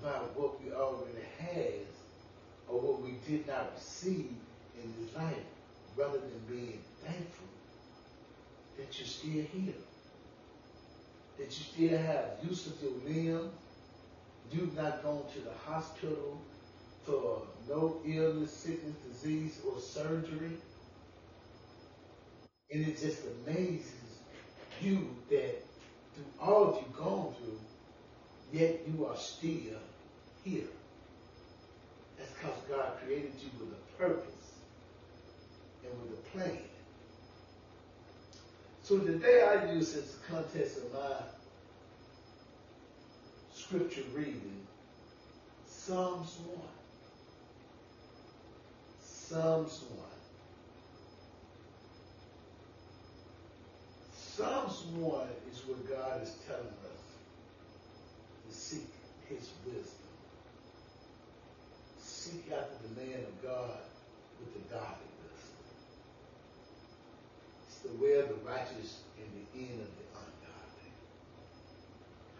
about 0.00 0.38
what 0.38 0.62
we 0.62 0.72
already 0.72 1.26
has 1.40 1.96
or 2.68 2.80
what 2.80 3.02
we 3.02 3.14
did 3.28 3.46
not 3.46 3.72
receive 3.74 4.30
in 4.82 5.08
life 5.14 5.36
rather 5.96 6.18
than 6.18 6.40
being 6.48 6.80
thankful 7.04 7.46
that 8.76 8.98
you're 8.98 9.06
still 9.06 9.30
here. 9.30 9.74
That 11.38 11.46
you 11.46 11.50
still 11.88 11.98
have 11.98 12.24
use 12.42 12.66
of 12.66 12.74
your 12.82 12.92
limb. 13.06 13.50
You've 14.52 14.76
not 14.76 15.02
gone 15.02 15.24
to 15.34 15.40
the 15.40 15.52
hospital 15.66 16.40
for 17.04 17.42
no 17.68 18.00
illness, 18.04 18.52
sickness, 18.52 18.94
disease, 19.10 19.60
or 19.66 19.80
surgery. 19.80 20.52
And 22.70 22.86
it 22.86 23.00
just 23.00 23.22
amazes 23.46 23.92
you 24.80 25.08
that 25.30 25.62
through 26.14 26.24
all 26.40 26.82
you've 26.82 26.96
gone 26.96 27.34
through, 27.38 27.60
yet 28.52 28.80
you 28.88 29.06
are 29.06 29.16
still 29.16 29.78
here. 30.44 30.64
Because 32.36 32.56
God 32.68 32.92
created 33.04 33.32
you 33.40 33.50
with 33.58 33.72
a 33.72 33.98
purpose 33.98 34.52
and 35.84 36.02
with 36.02 36.18
a 36.18 36.22
plan. 36.30 36.58
So 38.82 38.98
today 38.98 39.42
I 39.42 39.72
use 39.72 39.92
the 39.94 40.02
context 40.30 40.78
of 40.78 40.92
my 40.92 41.16
scripture 43.54 44.02
reading 44.14 44.66
Psalms 45.66 46.36
1. 46.46 46.58
Psalms 49.02 49.82
1. 49.96 50.06
Psalms 54.14 54.84
1 54.94 55.26
is 55.50 55.58
where 55.66 55.98
God 55.98 56.22
is 56.22 56.36
telling 56.46 56.62
us 56.66 57.02
to 58.48 58.54
seek 58.54 58.90
his 59.28 59.48
wisdom. 59.64 60.05
Seek 62.26 62.50
after 62.50 62.74
the 62.82 63.00
man 63.00 63.20
of 63.22 63.40
God 63.40 63.78
with 64.40 64.52
the 64.52 64.74
godliness. 64.74 65.42
It's 67.68 67.78
the 67.86 68.02
way 68.02 68.18
of 68.18 68.28
the 68.28 68.34
righteous 68.44 69.02
and 69.16 69.30
the 69.30 69.60
end 69.60 69.80
of 69.80 69.86
the 69.86 70.06
ungodly. 70.18 70.90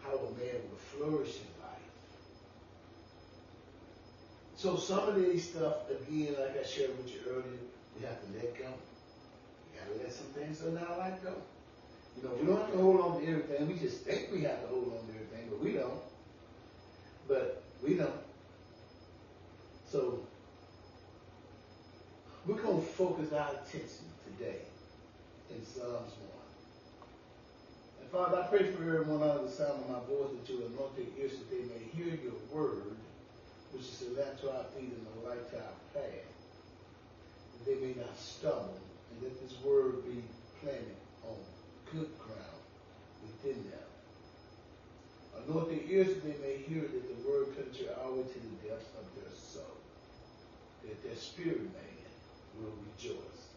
How 0.03 0.11
a 0.11 0.31
man 0.37 0.59
will 0.67 0.77
flourish 0.91 1.35
in 1.39 1.47
life. 1.63 1.87
So 4.57 4.75
some 4.75 5.07
of 5.07 5.15
these 5.15 5.51
stuff, 5.51 5.89
again, 5.89 6.35
like 6.37 6.59
I 6.59 6.67
shared 6.67 6.97
with 6.97 7.07
you 7.07 7.21
earlier, 7.29 7.63
we 7.95 8.05
have 8.05 8.19
to 8.19 8.27
let 8.35 8.59
go. 8.59 8.67
We 9.71 9.79
gotta 9.79 10.03
let 10.03 10.11
some 10.11 10.27
things 10.35 10.61
in 10.63 10.77
our 10.77 10.97
life 10.97 11.23
go. 11.23 11.33
You 12.17 12.27
know, 12.27 12.35
we 12.35 12.45
don't 12.45 12.59
have 12.59 12.73
to 12.73 12.77
hold 12.77 12.99
on 12.99 13.21
to 13.21 13.25
everything. 13.25 13.69
We 13.69 13.75
just 13.79 14.01
think 14.01 14.31
we 14.33 14.41
have 14.41 14.63
to 14.63 14.67
hold 14.67 14.87
on 14.99 15.07
to 15.07 15.13
everything, 15.13 15.47
but 15.49 15.63
we 15.63 15.71
don't. 15.71 16.01
But 17.29 17.63
we 17.81 17.93
don't. 17.93 18.26
So 19.89 20.19
we're 22.45 22.55
going 22.55 22.81
to 22.81 22.87
focus 22.87 23.31
our 23.31 23.51
attention 23.51 24.05
today 24.25 24.59
in 25.49 25.65
Psalms 25.65 26.11
1. 26.11 28.01
And 28.01 28.09
Father, 28.11 28.43
I 28.43 28.47
pray 28.47 28.69
for 28.71 28.83
everyone 28.83 29.23
under 29.23 29.43
the 29.43 29.51
sound 29.51 29.83
of 29.83 29.89
my 29.89 29.99
voice 30.09 30.31
that 30.35 30.51
you 30.51 30.65
anoint 30.65 30.95
their 30.97 31.23
ears 31.23 31.39
that 31.39 31.49
they 31.49 31.63
may 31.63 31.87
hear 31.95 32.19
your 32.21 32.35
word 32.51 32.97
which 33.71 33.83
is 33.83 34.03
a 34.07 34.19
lamp 34.19 34.39
to 34.41 34.51
our 34.51 34.63
feet 34.75 34.91
and 34.91 35.07
a 35.07 35.27
light 35.27 35.49
to 35.51 35.57
our 35.57 35.77
path, 35.93 36.27
that 37.53 37.65
they 37.65 37.75
may 37.75 37.93
not 37.93 38.17
stumble, 38.17 38.79
and 39.11 39.23
let 39.23 39.39
this 39.41 39.55
word 39.63 40.03
be 40.03 40.23
planted 40.61 40.95
on 41.27 41.35
good 41.91 42.09
ground 42.17 42.63
within 43.21 43.63
them. 43.69 43.87
Anoint 45.45 45.69
their 45.69 45.85
ears 45.87 46.07
that 46.07 46.23
they 46.23 46.37
may 46.41 46.57
hear 46.63 46.81
that 46.81 47.07
the 47.07 47.29
word 47.29 47.55
penetrate 47.55 47.87
way 48.17 48.23
to 48.23 48.39
the 48.39 48.67
depths 48.67 48.89
of 48.97 49.05
their 49.13 49.31
soul, 49.35 49.76
that 50.87 51.03
their 51.03 51.15
spirit 51.15 51.61
man 51.61 51.97
will 52.59 52.73
rejoice 52.87 53.51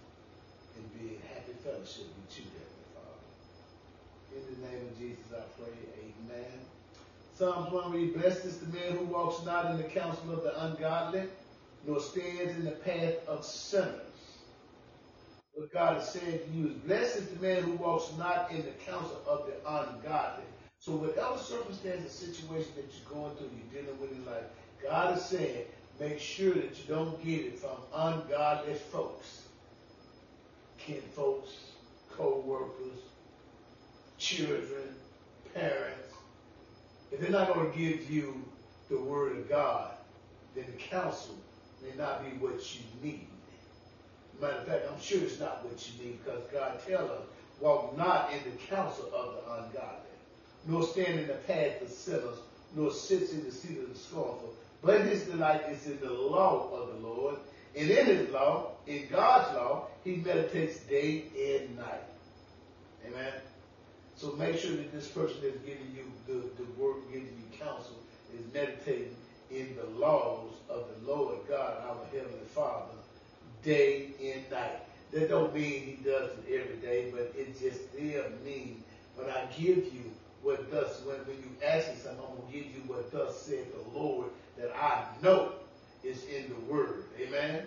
and 0.76 0.84
be 0.98 1.14
in 1.14 1.20
happy 1.34 1.52
fellowship 1.64 2.06
with 2.18 2.38
you, 2.38 2.44
Heavenly 2.58 2.88
Father. 2.94 4.36
In 4.36 4.42
the 4.50 4.68
name 4.68 4.88
of 4.88 4.98
Jesus, 4.98 5.24
I 5.32 5.42
pray. 5.58 5.74
Amen. 6.02 6.58
Psalms 7.34 7.72
1 7.72 7.92
read, 7.92 8.14
Blessed 8.14 8.44
is 8.44 8.58
the 8.58 8.66
man 8.76 8.98
who 8.98 9.04
walks 9.06 9.44
not 9.46 9.70
in 9.70 9.76
the 9.78 9.84
counsel 9.84 10.32
of 10.32 10.42
the 10.42 10.66
ungodly, 10.66 11.24
nor 11.86 12.00
stands 12.00 12.56
in 12.56 12.64
the 12.64 12.72
path 12.72 13.14
of 13.26 13.44
sinners. 13.44 14.00
What 15.54 15.72
God 15.72 16.02
is 16.02 16.08
saying 16.08 16.40
to 16.40 16.50
you 16.52 16.68
is, 16.68 16.74
Blessed 16.74 17.16
is 17.16 17.28
the 17.28 17.40
man 17.40 17.62
who 17.62 17.72
walks 17.72 18.12
not 18.18 18.50
in 18.50 18.58
the 18.58 18.72
counsel 18.84 19.20
of 19.26 19.46
the 19.46 19.56
ungodly. 19.66 20.44
So 20.78 20.92
whatever 20.92 21.38
circumstance 21.38 22.06
or 22.06 22.08
situation 22.08 22.72
that 22.76 22.86
you're 22.92 23.20
going 23.20 23.36
through, 23.36 23.50
you're 23.56 23.82
dealing 23.82 24.00
with 24.00 24.12
in 24.12 24.24
life, 24.26 24.44
God 24.82 25.16
is 25.16 25.24
saying, 25.24 25.66
make 26.00 26.18
sure 26.18 26.54
that 26.54 26.78
you 26.78 26.84
don't 26.88 27.22
get 27.22 27.40
it 27.40 27.58
from 27.58 27.76
ungodly 27.94 28.74
folks. 28.74 29.42
Kin 30.78 31.02
folks, 31.14 31.50
co-workers, 32.16 32.98
children, 34.18 34.94
parents. 35.54 36.14
If 37.12 37.20
they're 37.20 37.30
not 37.30 37.52
going 37.52 37.70
to 37.70 37.78
give 37.78 38.10
you 38.10 38.42
the 38.88 38.98
word 38.98 39.36
of 39.36 39.48
God, 39.48 39.92
then 40.54 40.64
the 40.66 40.82
counsel 40.82 41.36
may 41.82 41.96
not 42.02 42.24
be 42.24 42.30
what 42.38 42.54
you 42.74 42.80
need. 43.02 43.26
Matter 44.40 44.56
of 44.56 44.66
fact, 44.66 44.84
I'm 44.90 45.00
sure 45.00 45.20
it's 45.20 45.38
not 45.38 45.64
what 45.64 45.86
you 45.86 46.04
need 46.04 46.24
because 46.24 46.42
God 46.50 46.80
tells 46.86 47.10
us, 47.10 47.22
walk 47.60 47.96
not 47.98 48.32
in 48.32 48.38
the 48.50 48.56
counsel 48.74 49.10
of 49.14 49.34
the 49.34 49.52
ungodly, 49.52 50.00
nor 50.66 50.82
stand 50.82 51.20
in 51.20 51.26
the 51.26 51.34
path 51.34 51.82
of 51.82 51.90
sinners, 51.90 52.38
nor 52.74 52.90
sit 52.90 53.30
in 53.32 53.44
the 53.44 53.52
seat 53.52 53.78
of 53.78 53.92
the 53.92 53.98
scornful. 53.98 54.54
But 54.82 55.02
his 55.02 55.24
delight 55.24 55.62
is 55.70 55.86
in 55.86 56.00
the 56.00 56.10
law 56.10 56.70
of 56.72 56.88
the 56.94 57.06
Lord, 57.06 57.36
and 57.76 57.90
in 57.90 58.06
his 58.06 58.30
law, 58.30 58.72
in 58.86 59.06
God's 59.10 59.54
law, 59.54 59.88
he 60.04 60.16
meditates 60.16 60.80
day 60.80 61.24
and 61.58 61.76
night. 61.76 62.02
Amen. 63.06 63.32
So 64.16 64.32
make 64.32 64.58
sure 64.58 64.72
that 64.72 64.92
this 64.92 65.08
person 65.08 65.36
that's 65.42 65.58
giving 65.58 65.94
you 65.94 66.10
the, 66.26 66.62
the 66.62 66.70
word, 66.80 66.96
giving 67.12 67.28
you 67.28 67.58
counsel, 67.58 67.96
is 68.34 68.52
meditating 68.52 69.16
in 69.50 69.76
the 69.76 69.98
laws 69.98 70.52
of 70.68 70.84
the 70.88 71.10
Lord 71.12 71.38
God, 71.48 71.76
our 71.86 71.96
Heavenly 72.12 72.46
Father, 72.54 72.94
day 73.62 74.08
and 74.22 74.50
night. 74.50 74.80
That 75.12 75.28
don't 75.28 75.52
mean 75.52 75.82
he 75.82 75.98
does 76.04 76.30
it 76.30 76.60
every 76.60 76.76
day, 76.76 77.10
but 77.10 77.32
it 77.36 77.58
just 77.58 77.90
still 77.90 78.24
means 78.44 78.82
when 79.16 79.28
I 79.28 79.44
give 79.58 79.92
you 79.92 80.12
what 80.42 80.70
thus, 80.70 81.02
when, 81.04 81.16
when 81.26 81.36
you 81.36 81.50
ask 81.66 81.88
me 81.88 81.96
something, 81.96 82.24
I'm 82.24 82.36
going 82.36 82.52
to 82.52 82.56
give 82.56 82.66
you 82.66 82.82
what 82.86 83.10
thus 83.12 83.42
said 83.42 83.66
the 83.72 83.98
Lord 83.98 84.30
that 84.60 84.74
I 84.76 85.04
know 85.22 85.52
is 86.04 86.24
in 86.24 86.48
the 86.48 86.72
word. 86.72 87.04
Amen? 87.20 87.62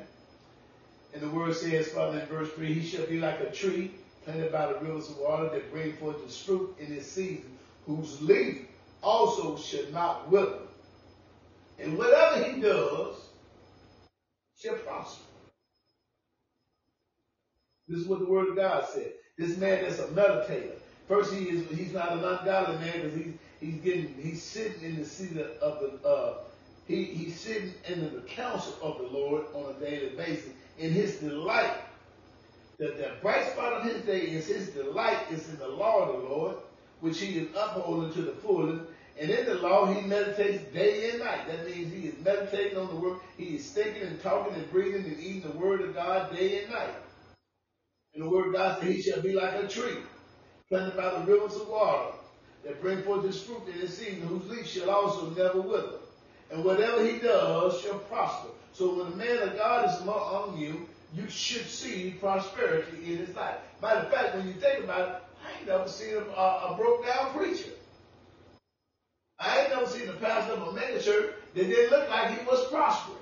And 1.13 1.21
the 1.21 1.29
word 1.29 1.55
says, 1.55 1.87
Father, 1.89 2.19
in 2.19 2.25
verse 2.27 2.49
3, 2.53 2.73
he 2.73 2.87
shall 2.87 3.05
be 3.05 3.19
like 3.19 3.39
a 3.39 3.51
tree 3.51 3.91
planted 4.25 4.51
by 4.51 4.67
the 4.67 4.79
rivers 4.79 5.09
of 5.09 5.17
water 5.17 5.49
that 5.49 5.71
bring 5.71 5.93
forth 5.93 6.23
its 6.23 6.41
fruit 6.41 6.75
in 6.79 6.93
its 6.93 7.07
season, 7.07 7.57
whose 7.85 8.21
leaf 8.21 8.65
also 9.01 9.57
shall 9.57 9.85
not 9.91 10.31
wither. 10.31 10.59
And 11.79 11.97
whatever 11.97 12.43
he 12.43 12.61
does 12.61 13.15
shall 14.57 14.75
prosper. 14.75 15.23
This 17.87 17.99
is 17.99 18.07
what 18.07 18.19
the 18.19 18.25
word 18.25 18.49
of 18.49 18.55
God 18.55 18.85
said. 18.93 19.11
This 19.37 19.57
man 19.57 19.83
is 19.83 19.99
a 19.99 20.07
meditator. 20.07 20.75
First, 21.07 21.33
he 21.33 21.49
is 21.49 21.69
he's 21.77 21.93
not 21.93 22.13
an 22.13 22.23
ungodly 22.23 22.77
man 22.77 23.01
because 23.01 23.15
he's 23.15 23.33
he's 23.59 23.75
getting 23.81 24.15
he's 24.21 24.41
sitting 24.41 24.81
in 24.83 24.95
the 24.97 25.05
seat 25.05 25.37
of 25.37 25.79
the 25.81 26.07
uh, 26.07 26.35
he 26.87 27.05
he's 27.05 27.39
sitting 27.39 27.73
in 27.87 28.01
the 28.01 28.21
counsel 28.21 28.75
of 28.81 28.97
the 28.97 29.17
Lord 29.17 29.45
on 29.53 29.75
a 29.75 29.79
daily 29.79 30.15
basis. 30.15 30.51
In 30.77 30.91
his 30.91 31.17
delight, 31.17 31.75
that 32.79 32.97
the 32.97 33.11
bright 33.21 33.51
spot 33.51 33.73
of 33.73 33.83
his 33.83 34.01
day 34.03 34.21
is 34.21 34.47
his 34.47 34.69
delight 34.69 35.19
is 35.31 35.47
in 35.49 35.57
the 35.57 35.67
law 35.67 36.03
of 36.03 36.21
the 36.21 36.29
Lord, 36.29 36.55
which 36.99 37.19
he 37.19 37.37
is 37.37 37.47
upholding 37.55 38.13
to 38.13 38.21
the 38.21 38.33
fullest. 38.33 38.83
And 39.19 39.29
in 39.29 39.45
the 39.45 39.55
law, 39.55 39.85
he 39.93 40.05
meditates 40.07 40.63
day 40.73 41.11
and 41.11 41.19
night. 41.19 41.47
That 41.47 41.67
means 41.67 41.93
he 41.93 42.07
is 42.07 42.25
meditating 42.25 42.77
on 42.77 42.87
the 42.87 42.95
word. 42.95 43.19
He 43.37 43.55
is 43.55 43.69
thinking 43.69 44.01
and 44.01 44.19
talking 44.21 44.55
and 44.55 44.71
breathing 44.71 45.05
and 45.05 45.19
eating 45.19 45.41
the 45.41 45.57
word 45.57 45.81
of 45.81 45.93
God 45.93 46.35
day 46.35 46.63
and 46.63 46.71
night. 46.71 46.95
And 48.15 48.23
the 48.23 48.29
word 48.29 48.47
of 48.47 48.53
God 48.53 48.81
says 48.81 48.95
he 48.95 49.01
shall 49.03 49.21
be 49.21 49.33
like 49.33 49.53
a 49.53 49.67
tree 49.67 49.97
planted 50.67 50.97
by 50.97 51.11
the 51.11 51.31
rivers 51.31 51.55
of 51.55 51.67
water 51.67 52.15
that 52.65 52.81
bring 52.81 53.03
forth 53.03 53.25
his 53.25 53.41
fruit 53.41 53.61
in 53.67 53.73
his 53.73 53.95
season, 53.95 54.21
whose 54.21 54.47
leaf 54.49 54.67
shall 54.67 54.89
also 54.89 55.29
never 55.31 55.61
wither. 55.61 55.99
And 56.53 56.63
whatever 56.63 57.03
he 57.03 57.17
does 57.17 57.81
shall 57.81 57.97
prosper. 57.97 58.49
So 58.73 58.93
when 58.93 59.09
the 59.09 59.15
man 59.17 59.39
of 59.39 59.57
God 59.57 59.89
is 59.89 60.01
among 60.01 60.55
you, 60.55 60.87
you 61.15 61.27
should 61.27 61.65
see 61.65 62.11
prosperity 62.19 63.11
in 63.11 63.17
his 63.25 63.35
life. 63.35 63.57
Matter 63.81 64.01
of 64.01 64.13
fact, 64.13 64.35
when 64.35 64.47
you 64.47 64.53
think 64.53 64.83
about 64.83 65.09
it, 65.09 65.15
I 65.43 65.57
ain't 65.57 65.67
never 65.67 65.87
seen 65.87 66.13
a, 66.13 66.19
a, 66.19 66.73
a 66.73 66.77
broke 66.77 67.07
down 67.07 67.33
preacher. 67.33 67.71
I 69.39 69.61
ain't 69.61 69.69
never 69.69 69.87
seen 69.87 70.07
a 70.07 70.13
pastor 70.13 70.53
of 70.53 70.67
a 70.67 70.71
mega 70.73 71.01
church 71.01 71.33
that 71.55 71.67
didn't 71.67 71.91
look 71.91 72.09
like 72.09 72.37
he 72.37 72.45
was 72.45 72.67
prospering. 72.67 73.17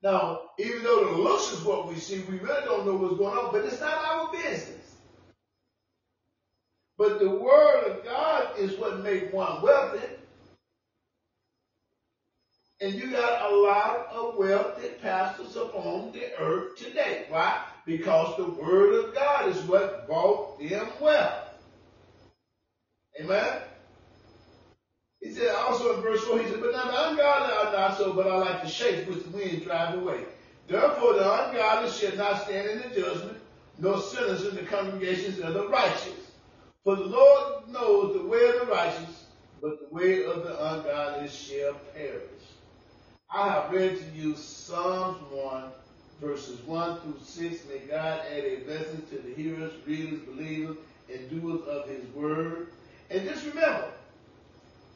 Now, 0.00 0.42
even 0.58 0.84
though 0.84 1.06
the 1.06 1.22
looks 1.22 1.52
is 1.52 1.60
what 1.62 1.88
we 1.88 1.96
see, 1.96 2.20
we 2.20 2.38
really 2.38 2.64
don't 2.64 2.86
know 2.86 2.94
what's 2.94 3.16
going 3.16 3.36
on, 3.36 3.50
but 3.50 3.64
it's 3.64 3.80
not 3.80 4.04
our 4.04 4.30
business. 4.30 4.94
But 6.96 7.18
the 7.18 7.30
word 7.30 7.84
of 7.84 8.04
God 8.04 8.58
is 8.58 8.78
what 8.78 9.00
made 9.00 9.32
one 9.32 9.60
wealthy. 9.60 10.06
And 12.80 12.94
you 12.94 13.10
got 13.10 13.50
a 13.50 13.54
lot 13.56 14.08
of 14.12 14.36
wealth 14.36 14.80
that 14.80 15.02
pastors 15.02 15.56
upon 15.56 16.12
the 16.12 16.32
earth 16.38 16.76
today. 16.76 17.24
Why? 17.28 17.64
Because 17.84 18.36
the 18.36 18.44
word 18.44 19.04
of 19.04 19.14
God 19.14 19.48
is 19.48 19.60
what 19.62 20.06
brought 20.06 20.60
them 20.60 20.88
wealth. 21.00 21.48
Amen? 23.20 23.62
He 25.20 25.32
said 25.32 25.52
also 25.56 25.96
in 25.96 26.02
verse 26.02 26.22
4, 26.24 26.38
he 26.38 26.48
said, 26.48 26.60
But 26.60 26.72
now 26.72 26.84
the 26.84 27.08
ungodly 27.10 27.54
are 27.54 27.72
not 27.72 27.98
so, 27.98 28.12
but 28.12 28.28
are 28.28 28.38
like 28.38 28.62
the 28.62 28.68
shapes 28.68 29.08
which 29.08 29.24
the 29.24 29.30
wind 29.30 29.64
drive 29.64 29.98
away. 29.98 30.20
Therefore 30.68 31.14
the 31.14 31.48
ungodly 31.48 31.90
shall 31.90 32.16
not 32.16 32.44
stand 32.44 32.70
in 32.70 32.78
the 32.88 33.00
judgment, 33.00 33.38
nor 33.78 34.00
sinners 34.00 34.46
in 34.46 34.54
the 34.54 34.62
congregations 34.62 35.40
of 35.40 35.54
the 35.54 35.66
righteous. 35.68 36.30
For 36.84 36.94
the 36.94 37.04
Lord 37.06 37.68
knows 37.68 38.14
the 38.14 38.26
way 38.28 38.48
of 38.48 38.60
the 38.60 38.66
righteous, 38.72 39.24
but 39.60 39.80
the 39.80 39.94
way 39.94 40.24
of 40.24 40.44
the 40.44 40.74
ungodly 40.74 41.28
shall 41.28 41.74
perish. 41.92 42.37
I 43.30 43.50
have 43.50 43.70
read 43.70 43.98
to 43.98 44.18
you 44.18 44.34
Psalms 44.36 45.18
1, 45.30 45.64
verses 46.18 46.60
1 46.62 47.00
through 47.00 47.18
6. 47.22 47.64
May 47.68 47.80
God 47.80 48.22
add 48.32 48.42
a 48.42 48.56
blessing 48.60 49.02
to 49.10 49.18
the 49.18 49.34
hearers, 49.34 49.72
readers, 49.86 50.20
believers, 50.20 50.78
and 51.12 51.28
doers 51.30 51.60
of 51.68 51.86
his 51.88 52.06
word. 52.14 52.68
And 53.10 53.28
just 53.28 53.44
remember, 53.44 53.90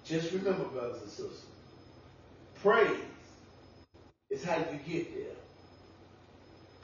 just 0.07 0.33
remember, 0.33 0.65
brothers 0.65 1.03
and 1.03 1.11
sisters, 1.11 1.45
praise 2.63 2.97
is 4.31 4.43
how 4.43 4.57
you 4.57 4.79
get 4.89 5.15
there. 5.15 5.37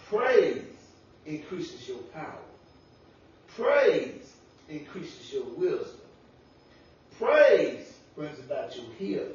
Praise 0.07 0.65
increases 1.25 1.89
your 1.89 1.99
power. 2.15 2.43
Praise 3.57 4.35
increases 4.69 5.33
your 5.33 5.45
wisdom. 5.45 6.01
Praise 7.19 7.95
brings 8.15 8.39
about 8.39 8.77
your 8.77 8.85
healing. 8.99 9.33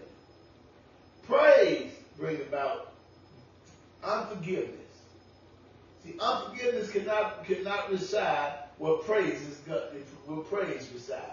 Praise 1.27 1.91
brings 2.17 2.41
about 2.41 2.93
unforgiveness. 4.03 4.79
See, 6.03 6.15
unforgiveness 6.19 6.91
cannot 6.91 7.45
cannot 7.45 7.91
reside 7.91 8.53
where 8.77 8.97
praise 8.97 9.41
is 9.41 9.59
where 10.25 10.37
praise 10.39 10.89
resides. 10.93 11.23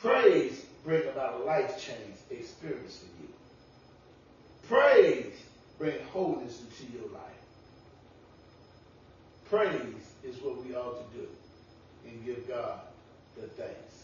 Praise 0.00 0.64
bring 0.84 1.02
about 1.08 1.40
a 1.40 1.44
life 1.44 1.80
change 1.80 2.16
experience 2.30 2.98
for 2.98 3.22
you. 3.22 3.28
Praise 4.68 5.32
bring 5.78 5.98
wholeness 6.12 6.60
into 6.60 6.92
your 6.92 7.08
life. 7.12 7.22
Praise 9.50 10.14
is 10.24 10.36
what 10.42 10.64
we 10.64 10.74
ought 10.74 11.12
to 11.12 11.18
do 11.18 11.26
and 12.06 12.24
give 12.24 12.48
God 12.48 12.80
the 13.36 13.46
thanks. 13.48 13.95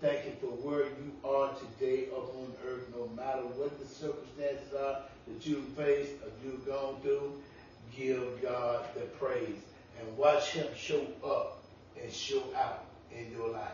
Thank 0.00 0.24
you 0.24 0.32
for 0.40 0.46
where 0.46 0.84
you 0.84 1.12
are 1.24 1.52
today 1.54 2.06
upon 2.06 2.52
earth, 2.66 2.88
no 2.96 3.08
matter 3.14 3.42
what 3.56 3.78
the 3.78 3.86
circumstances 3.86 4.72
are 4.72 5.02
that 5.28 5.46
you've 5.46 5.68
faced 5.76 6.12
or 6.22 6.30
you've 6.42 6.66
gone 6.66 6.96
through. 7.02 7.34
Give 7.94 8.40
God 8.40 8.86
the 8.94 9.02
praise 9.02 9.58
and 10.00 10.16
watch 10.16 10.52
Him 10.52 10.66
show 10.74 11.06
up 11.24 11.62
and 12.02 12.10
show 12.10 12.42
out 12.56 12.86
in 13.14 13.30
your 13.30 13.50
life. 13.50 13.72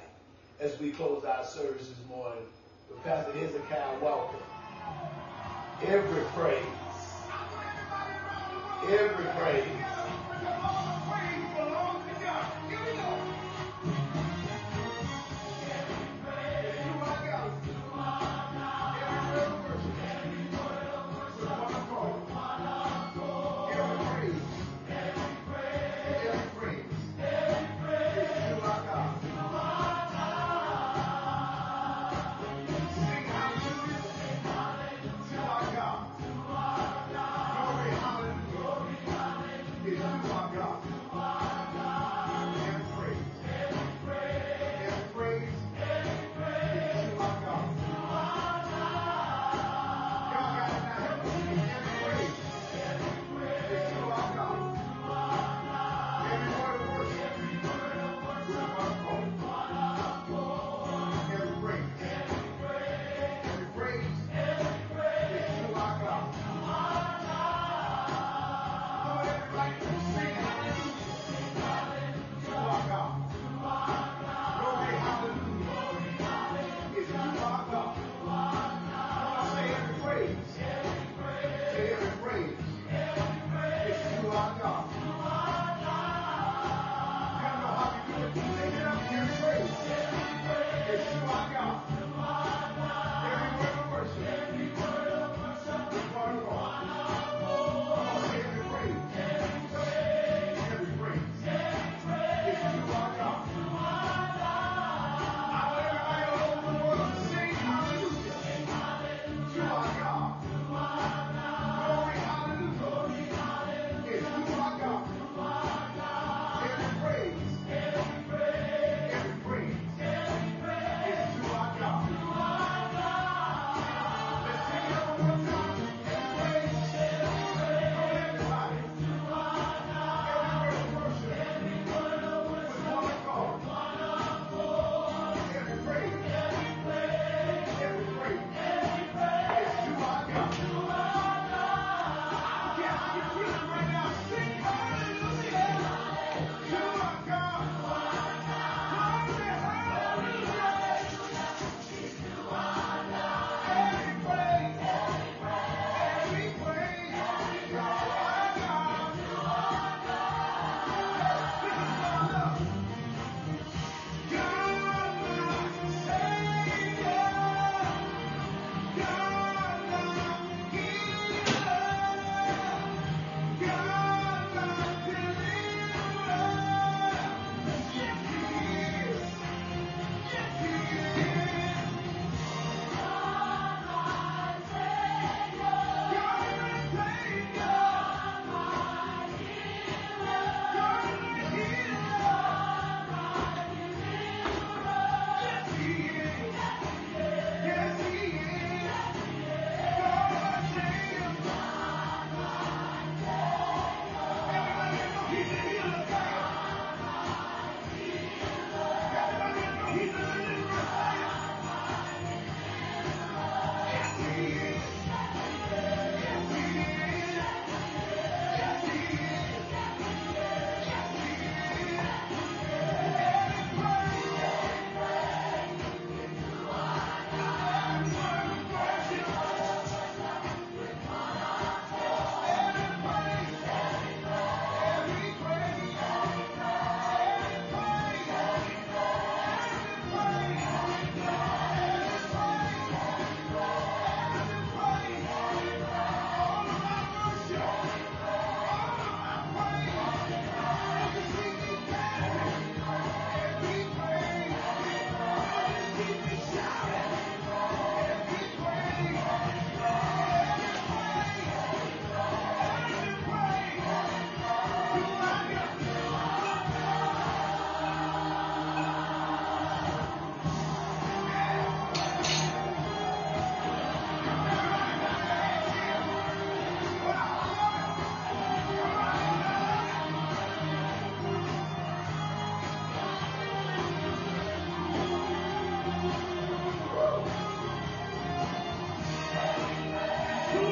As 0.59 0.79
we 0.81 0.91
close 0.91 1.25
our 1.25 1.45
service 1.45 1.89
this 1.89 2.09
morning 2.09 2.43
with 2.91 3.05
Pastor 3.05 3.33
Hezekiah 3.33 3.99
Walker, 4.01 4.39
Every 5.85 6.23
praise. 6.33 6.65
Every 8.89 9.25
praise. 9.39 10.26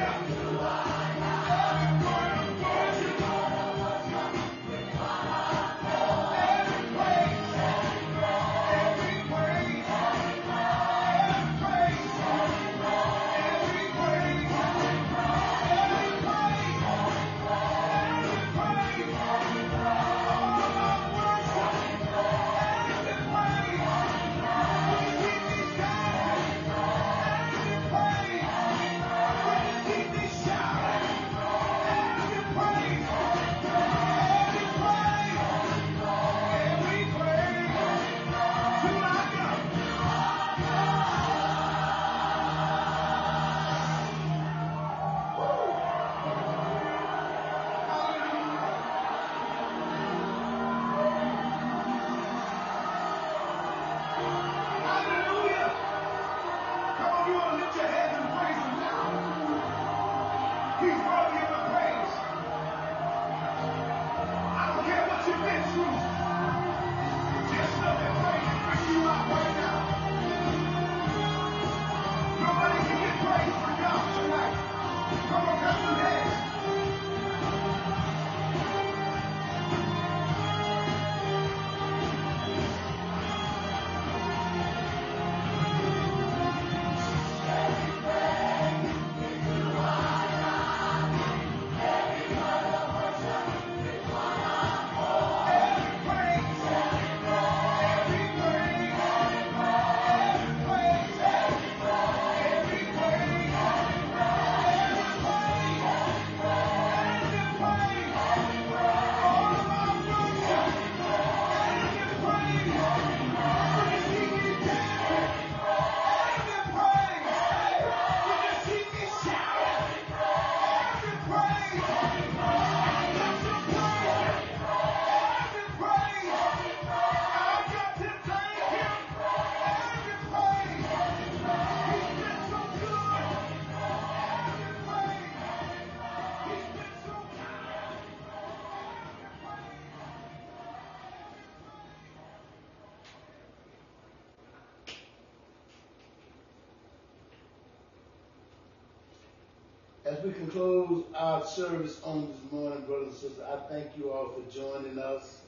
As 150.12 150.22
we 150.26 150.34
conclude 150.34 151.06
our 151.16 151.46
service 151.46 152.02
on 152.04 152.28
this 152.28 152.52
morning, 152.52 152.82
brothers 152.82 153.08
and 153.08 153.14
sisters, 153.14 153.40
I 153.50 153.56
thank 153.72 153.98
you 153.98 154.12
all 154.12 154.34
for 154.34 154.42
joining 154.52 155.00
us 155.00 155.40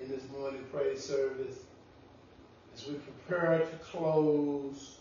in 0.00 0.08
this 0.08 0.22
morning 0.30 0.64
praise 0.72 1.04
service. 1.04 1.58
As 2.72 2.86
we 2.86 2.94
prepare 2.94 3.58
to 3.58 3.76
close, 3.78 4.98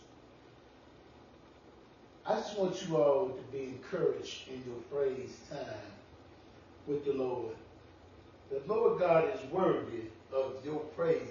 I 2.26 2.34
just 2.38 2.58
want 2.58 2.84
you 2.88 2.98
all 2.98 3.30
to 3.30 3.42
be 3.56 3.66
encouraged 3.66 4.48
in 4.48 4.64
your 4.66 4.82
praise 4.92 5.38
time 5.52 5.92
with 6.88 7.06
the 7.06 7.14
Lord. 7.14 7.56
The 8.50 8.64
Lord 8.66 9.00
God 9.00 9.30
is 9.36 9.52
worthy 9.52 10.06
of 10.34 10.66
your 10.66 10.80
praises 10.80 11.30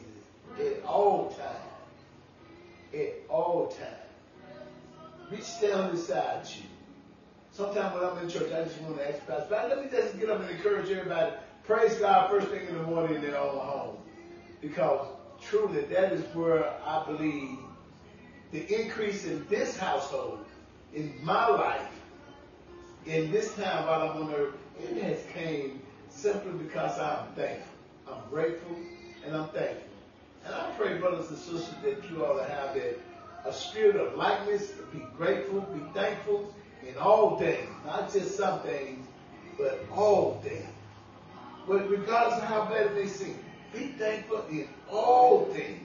at 0.61 0.85
all 0.85 1.31
times. 1.31 2.95
At 2.95 3.15
all 3.29 3.67
times. 3.67 5.29
Reach 5.29 5.61
down 5.61 5.91
beside 5.91 6.47
you. 6.55 6.74
Sometimes 7.55 7.95
when 7.95 8.05
I'm 8.05 8.19
in 8.19 8.29
church, 8.29 8.53
I 8.53 8.65
just 8.65 8.81
want 8.81 8.97
to 8.97 9.09
ask 9.09 9.25
Pastor, 9.29 9.69
let 9.69 9.79
me 9.81 9.89
just 9.89 10.19
get 10.19 10.29
up 10.29 10.41
and 10.41 10.51
encourage 10.51 10.91
everybody. 10.91 11.33
Praise 11.63 11.95
God 11.95 12.29
first 12.29 12.49
thing 12.49 12.67
in 12.67 12.75
the 12.75 12.83
morning 12.83 13.15
in 13.15 13.23
their 13.23 13.39
own 13.39 13.57
home. 13.57 13.97
Because 14.61 15.07
truly, 15.41 15.83
that 15.83 16.13
is 16.13 16.25
where 16.35 16.75
I 16.85 17.05
believe 17.07 17.59
the 18.51 18.83
increase 18.83 19.25
in 19.25 19.47
this 19.49 19.77
household, 19.77 20.45
in 20.95 21.15
my 21.23 21.47
life, 21.47 21.89
in 23.07 23.31
this 23.31 23.55
time 23.55 23.87
while 23.87 24.03
I'm 24.03 24.23
on 24.25 24.35
earth, 24.35 24.55
it 24.83 25.01
has 25.05 25.23
came 25.33 25.81
simply 26.09 26.55
because 26.55 26.99
I'm 26.99 27.29
thankful. 27.37 27.73
I'm 28.09 28.29
grateful 28.31 28.77
and 29.25 29.37
I'm 29.37 29.49
thankful. 29.51 29.89
And 30.45 30.55
I 30.57 30.73
pray, 30.77 30.99
brothers 30.99 31.29
and 31.29 31.39
sisters, 31.39 31.71
that 31.85 32.11
you 32.11 32.25
all 32.25 32.43
have 32.43 32.75
that 32.75 32.99
a 33.45 33.53
spirit 33.53 33.95
of 33.95 34.17
likeness, 34.17 34.73
to 34.73 34.83
be 34.93 35.05
grateful, 35.17 35.61
be 35.61 35.83
thankful 35.93 36.53
in 36.89 36.97
all 36.99 37.39
things, 37.39 37.69
not 37.85 38.13
just 38.13 38.37
some 38.37 38.61
things, 38.61 39.07
but 39.59 39.85
all 39.93 40.41
things. 40.43 40.67
But 41.67 41.89
regardless 41.89 42.43
of 42.43 42.49
how 42.49 42.67
bad 42.67 42.95
may 42.95 43.07
seem, 43.07 43.39
be 43.73 43.89
thankful 43.99 44.45
in 44.51 44.69
all 44.91 45.47
things. 45.47 45.81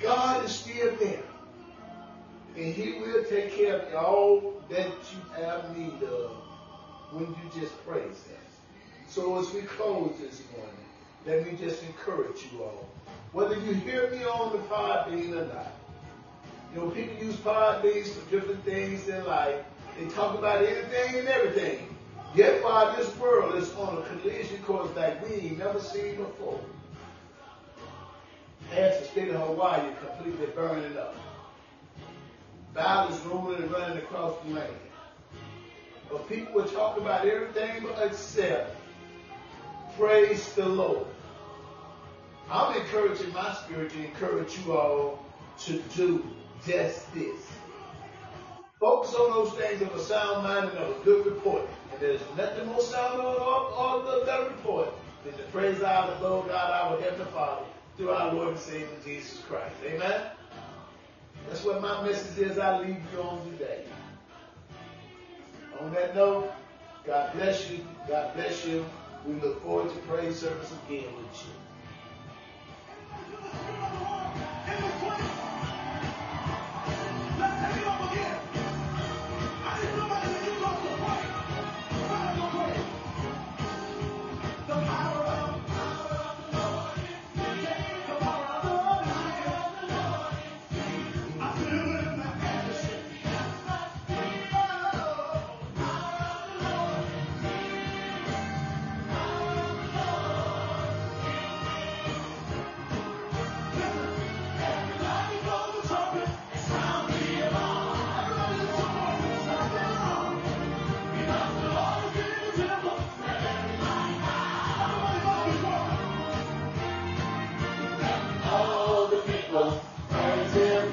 God 0.00 0.44
is 0.44 0.52
still 0.52 0.94
there. 0.96 1.22
And 2.56 2.74
He 2.74 2.98
will 3.00 3.24
take 3.24 3.52
care 3.52 3.80
of 3.80 3.94
all 3.94 4.62
that 4.68 4.86
you 4.86 5.42
have 5.42 5.76
need 5.76 6.02
of 6.02 6.30
when 7.12 7.26
you 7.26 7.60
just 7.60 7.86
praise 7.86 8.02
Him. 8.24 8.36
So 9.08 9.38
as 9.38 9.52
we 9.52 9.62
close 9.62 10.14
this 10.20 10.42
morning, 10.52 10.74
let 11.26 11.46
me 11.46 11.56
just 11.58 11.82
encourage 11.84 12.46
you 12.52 12.62
all. 12.62 12.88
Whether 13.32 13.56
you 13.56 13.74
hear 13.74 14.10
me 14.10 14.24
on 14.24 14.52
the 14.52 14.58
Podbean 14.64 15.32
or 15.32 15.46
not, 15.54 15.72
you 16.76 16.82
know, 16.82 16.90
people 16.90 17.24
use 17.24 17.36
Podbeans 17.36 18.08
for 18.08 18.30
different 18.30 18.62
things 18.64 19.08
in 19.08 19.24
life. 19.24 19.64
They 19.98 20.08
talk 20.08 20.36
about 20.38 20.62
anything 20.62 21.20
and 21.20 21.28
everything. 21.28 21.96
Yet 22.34 22.62
while 22.62 22.94
this 22.94 23.16
world 23.16 23.54
is 23.54 23.72
on 23.76 23.96
a 23.96 24.02
collision 24.02 24.62
course 24.62 24.94
like 24.94 25.26
we 25.26 25.36
ain't 25.36 25.58
never 25.58 25.80
seen 25.80 26.16
before. 26.16 26.60
Half 28.70 28.98
the 28.98 29.04
state 29.06 29.28
of 29.30 29.40
Hawaii 29.40 29.90
completely 30.04 30.46
burning 30.48 30.98
up. 30.98 31.14
Violence 32.74 33.18
rolling 33.24 33.62
and 33.62 33.72
running 33.72 33.96
across 33.96 34.34
the 34.44 34.52
land. 34.52 34.74
But 36.10 36.28
people 36.28 36.56
will 36.56 36.68
talk 36.68 36.98
about 36.98 37.26
everything 37.26 37.84
but 37.84 38.06
except 38.06 38.76
praise 39.96 40.52
the 40.52 40.66
Lord. 40.66 41.06
I'm 42.50 42.78
encouraging 42.78 43.32
my 43.32 43.54
spirit 43.54 43.92
to 43.92 44.04
encourage 44.04 44.58
you 44.58 44.76
all 44.76 45.24
to 45.60 45.78
do 45.96 46.35
just 46.66 47.14
this. 47.14 47.40
Focus 48.80 49.14
on 49.14 49.30
those 49.30 49.52
things 49.54 49.80
of 49.82 49.94
a 49.94 50.00
sound 50.00 50.42
mind 50.42 50.70
and 50.70 50.78
of 50.78 51.00
a 51.00 51.04
good 51.04 51.24
report. 51.24 51.62
And 51.92 52.00
there's 52.00 52.20
nothing 52.36 52.66
more 52.66 52.80
sound 52.80 53.20
or, 53.20 53.40
or, 53.40 53.72
or 53.72 54.24
better 54.26 54.50
report 54.50 54.88
than 55.24 55.34
to 55.34 55.42
praise 55.44 55.82
our 55.82 56.20
Lord 56.20 56.48
God, 56.48 56.70
our 56.70 57.00
Heavenly 57.00 57.24
Father, 57.32 57.64
through 57.96 58.10
our 58.10 58.34
Lord 58.34 58.48
and 58.48 58.58
Savior 58.58 58.88
Jesus 59.04 59.40
Christ. 59.48 59.74
Amen? 59.84 60.22
That's 61.48 61.64
what 61.64 61.80
my 61.80 62.06
message 62.06 62.38
is 62.38 62.58
I 62.58 62.78
leave 62.80 62.98
you 63.12 63.22
on 63.22 63.50
today. 63.52 63.84
On 65.80 65.92
that 65.94 66.14
note, 66.14 66.52
God 67.06 67.32
bless 67.34 67.70
you. 67.70 67.86
God 68.08 68.34
bless 68.34 68.66
you. 68.66 68.84
We 69.26 69.34
look 69.34 69.62
forward 69.62 69.92
to 69.92 69.98
praise 70.00 70.40
service 70.40 70.72
again 70.86 71.06
with 71.16 71.46
you. 71.46 71.50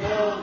Lord 0.03 0.42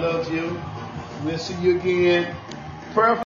God 0.00 0.14
loves 0.14 0.30
you. 0.30 0.62
We'll 1.24 1.38
see 1.38 1.54
you 1.60 1.76
again. 1.80 2.36
Prayer 2.94 3.16